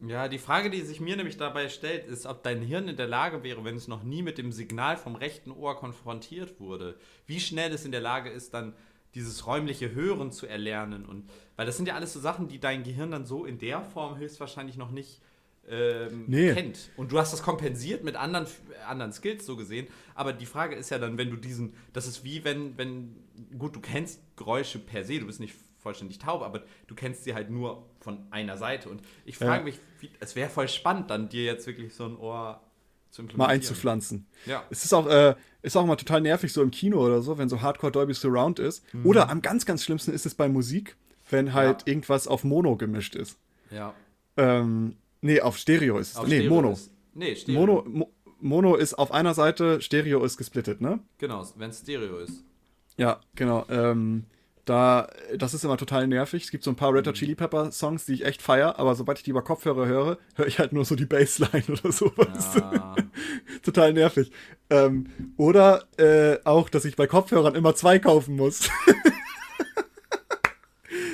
[0.00, 3.06] Ja, die Frage, die sich mir nämlich dabei stellt, ist, ob dein Hirn in der
[3.06, 7.38] Lage wäre, wenn es noch nie mit dem Signal vom rechten Ohr konfrontiert wurde, wie
[7.38, 8.74] schnell es in der Lage ist, dann
[9.14, 11.06] dieses räumliche Hören zu erlernen.
[11.06, 13.82] Und weil das sind ja alles so Sachen, die dein Gehirn dann so in der
[13.82, 15.20] Form höchstwahrscheinlich noch nicht
[15.68, 16.52] ähm, Nee.
[16.52, 16.90] kennt.
[16.96, 18.46] Und du hast das kompensiert mit anderen,
[18.88, 19.86] anderen Skills so gesehen.
[20.14, 23.14] Aber die Frage ist ja dann, wenn du diesen, das ist wie wenn, wenn,
[23.58, 27.34] gut, du kennst Geräusche per se, du bist nicht vollständig taub, aber du kennst sie
[27.34, 28.88] halt nur von einer Seite.
[28.88, 29.62] Und ich frage Ja.
[29.64, 32.60] mich, wie, es wäre voll spannend, dann dir jetzt wirklich so ein Ohr
[33.10, 33.50] zu Mal implementieren.
[33.50, 34.26] einzupflanzen.
[34.46, 34.64] Ja.
[34.70, 37.48] Es ist auch, äh, ist auch mal total nervig, so im Kino oder so, wenn
[37.48, 38.84] so Hardcore Dolby Surround ist.
[39.04, 40.96] Oder am ganz, ganz schlimmsten ist es bei Musik,
[41.30, 41.86] wenn halt Ja.
[41.88, 43.38] irgendwas auf Mono gemischt ist.
[43.70, 43.94] Ja.
[44.36, 46.16] Ähm, nee, auf Stereo ist es.
[46.16, 46.72] Auf Nee, Stereo Mono.
[46.72, 47.60] Ist, nee, Stereo.
[47.60, 48.10] Mono, Mo
[48.40, 50.98] Mono ist auf einer Seite, Stereo ist gesplittet, ne?
[51.18, 52.44] Genau, wenn es Stereo ist.
[52.96, 53.64] Ja, genau.
[53.70, 54.24] Ähm,
[54.64, 56.44] da, das ist immer total nervig.
[56.44, 58.94] Es gibt so ein paar Red Hot Chili Pepper Songs, die ich echt feier, aber
[58.94, 62.54] sobald ich die über Kopfhörer höre, höre ich halt nur so die Bassline oder sowas.
[62.56, 62.94] Ja.
[63.62, 64.30] total nervig.
[64.70, 65.06] Ähm,
[65.36, 68.68] oder äh, auch, dass ich bei Kopfhörern immer zwei kaufen muss.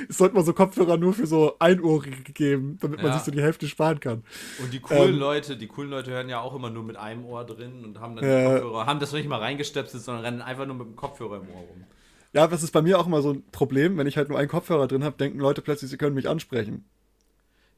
[0.08, 3.14] es sollte man so Kopfhörer nur für so Einohrige geben, damit man Ja.
[3.14, 4.24] sich so die Hälfte sparen kann.
[4.58, 7.24] Und die coolen Ähm, Leute, die coolen Leute hören ja auch immer nur mit einem
[7.24, 8.44] Ohr drin und haben dann die Äh.
[8.44, 11.60] Kopfhörer, haben das nicht mal reingestöpselt, sondern rennen einfach nur mit dem Kopfhörer im Ohr
[11.60, 11.84] rum.
[12.32, 14.48] Ja, das ist bei mir auch immer so ein Problem, wenn ich halt nur einen
[14.48, 16.84] Kopfhörer drin habe, denken Leute plötzlich, sie können mich ansprechen.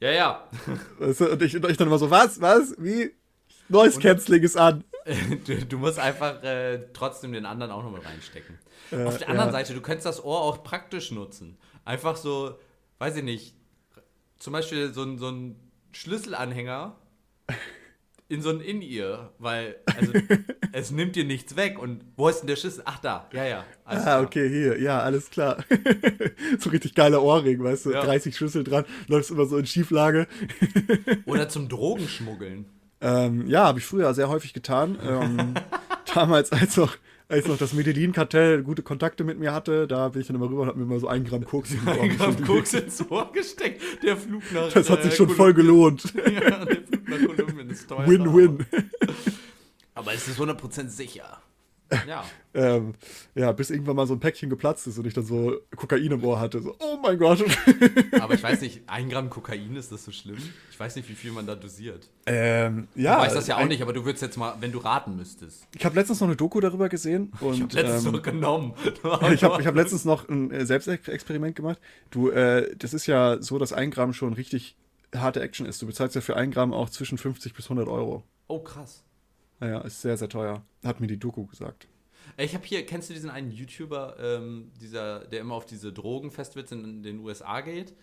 [0.01, 0.45] Ja, ja.
[0.99, 1.31] Weißt du?
[1.33, 3.13] Und ich, und ich dann immer so, was, was, wie?
[3.69, 4.85] Noise Cancelling ist an.
[5.47, 8.59] Du, du musst einfach äh, trotzdem den anderen auch noch mit reinstecken.
[8.93, 9.53] Äh, Auf der anderen ja.
[9.53, 11.57] Seite, du könntest das Ohr auch praktisch nutzen.
[11.85, 12.59] Einfach so,
[12.99, 13.55] weiß ich nicht,
[14.39, 15.57] zum Beispiel so ein, so ein
[15.93, 16.97] Schlüsselanhänger
[18.29, 20.13] in so ein In-Ear, weil also,
[20.73, 21.79] es nimmt dir nichts weg.
[21.79, 22.83] Und wo ist denn der Schlüssel?
[22.87, 23.65] Ach, da, ja, ja.
[23.85, 24.23] Ah, klar.
[24.23, 25.65] okay, hier, ja, alles klar.
[26.59, 28.05] so richtig geiler Ohrring, weißt du, Ja.
[28.05, 30.29] 30 Schlüssel dran, läufst immer so in Schieflage.
[31.27, 32.67] Oder zum Drogenschmuggeln.
[33.01, 34.99] Ähm, ja, habe ich früher sehr häufig getan.
[35.03, 35.55] Ähm,
[36.15, 36.97] damals, als noch,
[37.31, 40.63] als noch das Medellin-Kartell gute Kontakte mit mir hatte, da bin ich dann immer rüber
[40.63, 42.45] und habe mir mal so einen Gramm Koks in den Ohr Ein Gramm.
[42.45, 43.81] Koks ins Ohr gesteckt.
[44.03, 46.13] Der Flug nach Das hat sich äh, schon voll gelohnt.
[46.31, 48.07] Ja, der Flug nach Kolumbien ist teuer.
[48.07, 48.67] Win-win.
[49.95, 51.41] Aber es ist 100% sicher.
[52.07, 52.25] Ja.
[52.55, 52.95] ähm,
[53.35, 56.25] ja, bis irgendwann mal so ein Päckchen geplatzt ist und ich dann so Kokain im
[56.25, 56.61] Ohr hatte.
[56.61, 57.45] So, oh mein Gott.
[58.21, 60.39] Aber ich weiß nicht, ein Gramm Kokain, ist das so schlimm?
[60.71, 62.09] Ich weiß nicht, wie viel man da dosiert.
[62.27, 63.17] ähm, ja.
[63.17, 65.67] Du weißt das ja auch nicht, aber du würdest jetzt mal, wenn du raten müsstest.
[65.77, 68.75] Ich habe letztens noch eine Doku darüber gesehen und Letztes ähm, so genommen.
[69.33, 71.79] ich habe ich hab letztens noch ein äh, Selbstexperiment gemacht.
[72.11, 74.77] Du, äh, das ist ja so, dass ein Gramm schon richtig
[75.15, 75.83] harte Action ist.
[75.83, 78.25] Du bezahlst ja für ein Gramm auch zwischen 50 bis 100 Euro.
[78.49, 79.05] Oh, krass.
[79.61, 80.65] Naja, ist sehr, sehr teuer.
[80.85, 81.87] Hat mir die Doku gesagt.
[82.37, 86.73] Ich habe hier, kennst du diesen einen YouTuber, ähm, dieser, der immer auf diese Drogenfestivals
[86.73, 87.95] in den USA geht?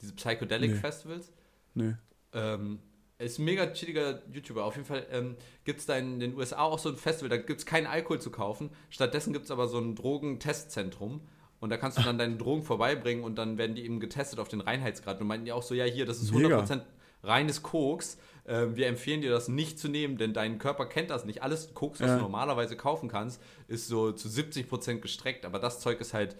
[0.00, 0.76] Diese Psychedelic Nee.
[0.76, 1.32] Festivals?
[1.74, 1.94] Nee.
[2.32, 2.78] Ähm,
[3.18, 4.64] er ist ein mega chilliger YouTuber.
[4.64, 7.36] Auf jeden Fall ähm, gibt es da in den USA auch so ein Festival, da
[7.36, 8.70] gibt es keinen Alkohol zu kaufen.
[8.90, 11.20] Stattdessen gibt es aber so ein Drogentestzentrum.
[11.60, 14.48] Und da kannst du dann deine Drogen vorbeibringen und dann werden die eben getestet auf
[14.48, 15.20] den Reinheitsgrad.
[15.20, 16.58] Und meinten die auch so, ja, hier, das ist Mega.
[16.58, 16.80] 100%
[17.22, 18.18] reines Koks.
[18.46, 21.42] Ähm, wir empfehlen dir das nicht zu nehmen, denn dein Körper kennt das nicht.
[21.42, 22.16] Alles Koks, was Ja.
[22.16, 25.44] du normalerweise kaufen kannst, ist so zu 70% gestreckt.
[25.44, 26.36] Aber das Zeug ist halt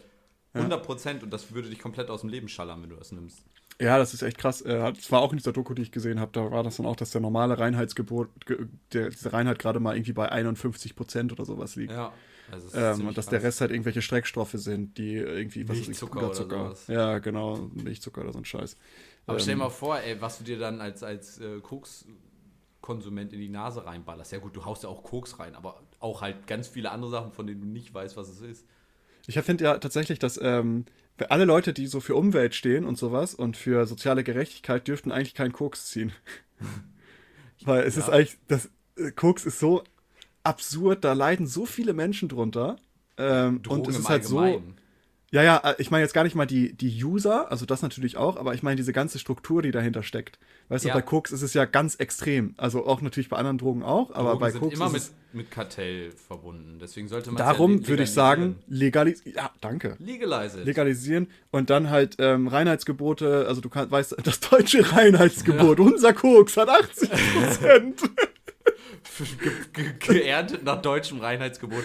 [0.55, 3.45] 100% und das würde dich komplett aus dem Leben schallern, wenn du das nimmst.
[3.81, 4.61] Ja, das ist echt krass.
[4.61, 6.31] Äh, Das war auch in dieser Doku, die ich gesehen habe.
[6.33, 9.97] Da war das dann auch, dass der normale Reinheitsgebot, ge- der, diese Reinheit gerade mal
[9.97, 11.93] irgendwie bei 51 Prozent oder sowas liegt.
[11.93, 12.13] Ja.
[12.51, 13.47] Also ist Ähm, und dass der krass.
[13.49, 16.87] Rest halt irgendwelche Streckstoffe sind, die irgendwie, was weiß ich, Milchzucker oder sowas.
[16.87, 18.77] Ja, genau, Milchzucker oder so ein Scheiß.
[19.27, 23.33] Aber stell dir Ähm, mal vor, ey, was du dir dann als, als äh, Koks-Konsument
[23.33, 24.33] in die Nase reinballerst.
[24.33, 27.33] Ja gut, du haust ja auch Koks rein, aber auch halt ganz viele andere Sachen,
[27.33, 28.67] von denen du nicht weißt, was es ist.
[29.27, 30.85] Ich finde ja tatsächlich, dass ähm,
[31.29, 35.35] alle Leute, die so für Umwelt stehen und sowas und für soziale Gerechtigkeit, dürften eigentlich
[35.35, 36.13] keinen Koks ziehen.
[37.65, 38.03] Weil es Ja.
[38.03, 39.85] ist eigentlich, das äh, Koks ist so
[40.45, 42.77] absurd, da leiden so viele Menschen drunter.
[43.17, 44.63] Ähm, und es ist halt so.
[45.33, 48.19] Ja, ja, äh, ich meine jetzt gar nicht mal die, die User, also das natürlich
[48.19, 50.39] auch, aber ich meine diese ganze Struktur, die dahinter steckt.
[50.69, 50.93] Weißt Ja.
[50.93, 52.55] du, bei Koks ist es ja ganz extrem.
[52.59, 55.45] Also auch natürlich bei anderen Drogen auch, aber Drogen bei sind Koks immer ist mit,
[55.45, 56.79] mit Kartell verbunden.
[56.79, 59.35] Deswegen sollte man darum würde ich sagen, legalisieren.
[59.35, 59.97] Ja, danke.
[59.99, 60.67] Legalize it.
[60.67, 66.59] legalisieren und dann halt ähm, Reinheitsgebote, also du kannst, weißt, das deutsche Reinheitsgebot, unser Koks
[66.59, 68.01] hat 80 Prozent.
[69.41, 71.83] ge ge geerntet nach deutschem Reinheitsgebot.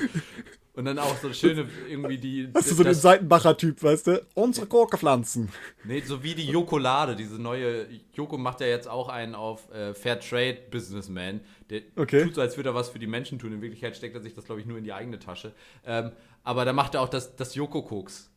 [0.77, 2.49] Und dann auch so schöne, irgendwie die.
[2.55, 4.25] Hast du so den Seitenbacher-Typ, weißt du?
[4.35, 5.49] Unsere Gurkepflanzen.
[5.83, 7.87] Nee, so wie die Jokolade, diese neue.
[8.13, 11.41] Joko macht ja jetzt auch einen auf äh, Fair Trade Businessman.
[11.71, 12.23] Der Okay.
[12.25, 13.53] tut so, als würde er was für die Menschen tun.
[13.53, 15.51] In Wirklichkeit steckt er sich das, glaube ich, nur in die eigene Tasche.
[15.83, 16.11] Ähm,
[16.43, 18.29] aber da macht er auch das, das Joko-Koks.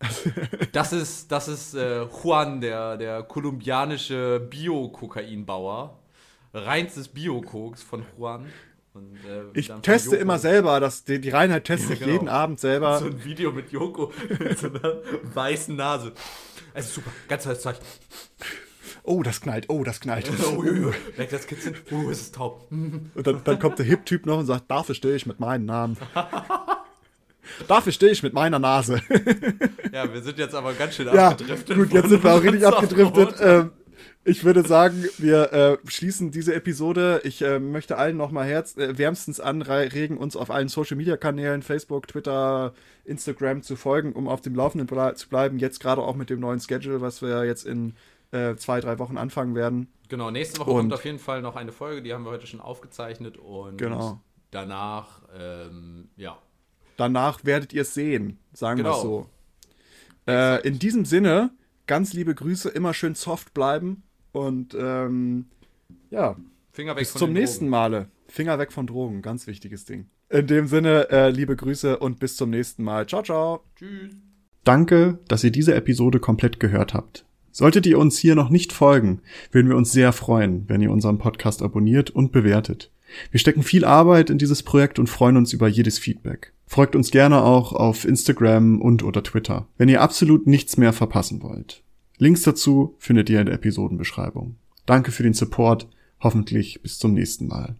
[0.72, 5.98] Das ist, das ist äh, Juan, der, der kolumbianische Bio-Kokainbauer.
[6.52, 8.46] Reinstes Bio-Koks von Juan.
[8.92, 12.18] Und, äh, Ich teste immer selber, das, die, die Reinheit teste ich Ja, genau.
[12.18, 12.98] jeden Abend selber.
[12.98, 14.96] So ein Video mit Joko mit so einer
[15.34, 16.12] weißen Nase.
[16.74, 17.76] Ist super, ganz tolles Zeug.
[19.02, 20.30] Oh, das knallt, oh, das knallt.
[20.44, 20.62] Oh,
[21.16, 21.74] weg das Kitzchen.
[21.90, 22.66] Oh, es ist taub.
[22.70, 25.96] Und dann, dann kommt der Hip-Typ noch und sagt, dafür stehe ich mit meinem Namen.
[27.68, 29.00] dafür stehe ich mit meiner Nase.
[29.92, 31.76] Ja, wir sind jetzt aber ganz schön Ja, abgedriftet.
[31.76, 33.34] gut, jetzt sind wir auch richtig abgedriftet.
[33.40, 33.70] Ähm,
[34.24, 37.20] ich würde sagen, wir äh, schließen diese Episode.
[37.24, 41.62] Ich äh, möchte allen nochmal herz äh, wärmstens anregen, uns auf allen Social Media Kanälen,
[41.62, 45.58] Facebook, Twitter, Instagram zu folgen, um auf dem Laufenden ble zu bleiben.
[45.58, 47.94] Jetzt gerade auch mit dem neuen Schedule, was wir jetzt in
[48.32, 49.88] äh, zwei, drei Wochen anfangen werden.
[50.08, 52.46] Genau, nächste Woche Und- kommt auf jeden Fall noch eine Folge, die haben wir heute
[52.46, 53.38] schon aufgezeichnet.
[53.38, 54.20] Und Genau.
[54.50, 56.36] danach, ähm, ja.
[56.96, 58.96] Danach werdet ihr es sehen, sagen wir Genau.
[58.96, 59.26] es so.
[60.28, 61.50] Äh, in diesem Sinne,
[61.86, 64.02] ganz liebe Grüße, immer schön soft bleiben
[64.32, 65.46] und ähm,
[66.10, 66.36] ja,
[66.72, 67.70] Finger weg Bis von zum nächsten Drogen.
[67.70, 68.08] Male.
[68.28, 70.06] Finger weg von Drogen, ganz wichtiges Ding.
[70.28, 73.06] In dem Sinne, äh, liebe Grüße und bis zum nächsten Mal.
[73.06, 73.64] Ciao, ciao.
[73.76, 74.14] Tschüss.
[74.62, 77.24] Danke, dass ihr diese Episode komplett gehört habt.
[77.50, 81.18] Solltet ihr uns hier noch nicht folgen, würden wir uns sehr freuen, wenn ihr unseren
[81.18, 82.92] Podcast abonniert und bewertet.
[83.32, 86.52] Wir stecken viel Arbeit in dieses Projekt und freuen uns über jedes Feedback.
[86.66, 91.42] Folgt uns gerne auch auf Instagram und oder Twitter, wenn ihr absolut nichts mehr verpassen
[91.42, 91.82] wollt.
[92.20, 94.56] Links dazu findet ihr in der Episodenbeschreibung.
[94.84, 95.88] Danke für den Support,
[96.20, 97.76] hoffentlich bis zum nächsten Mal.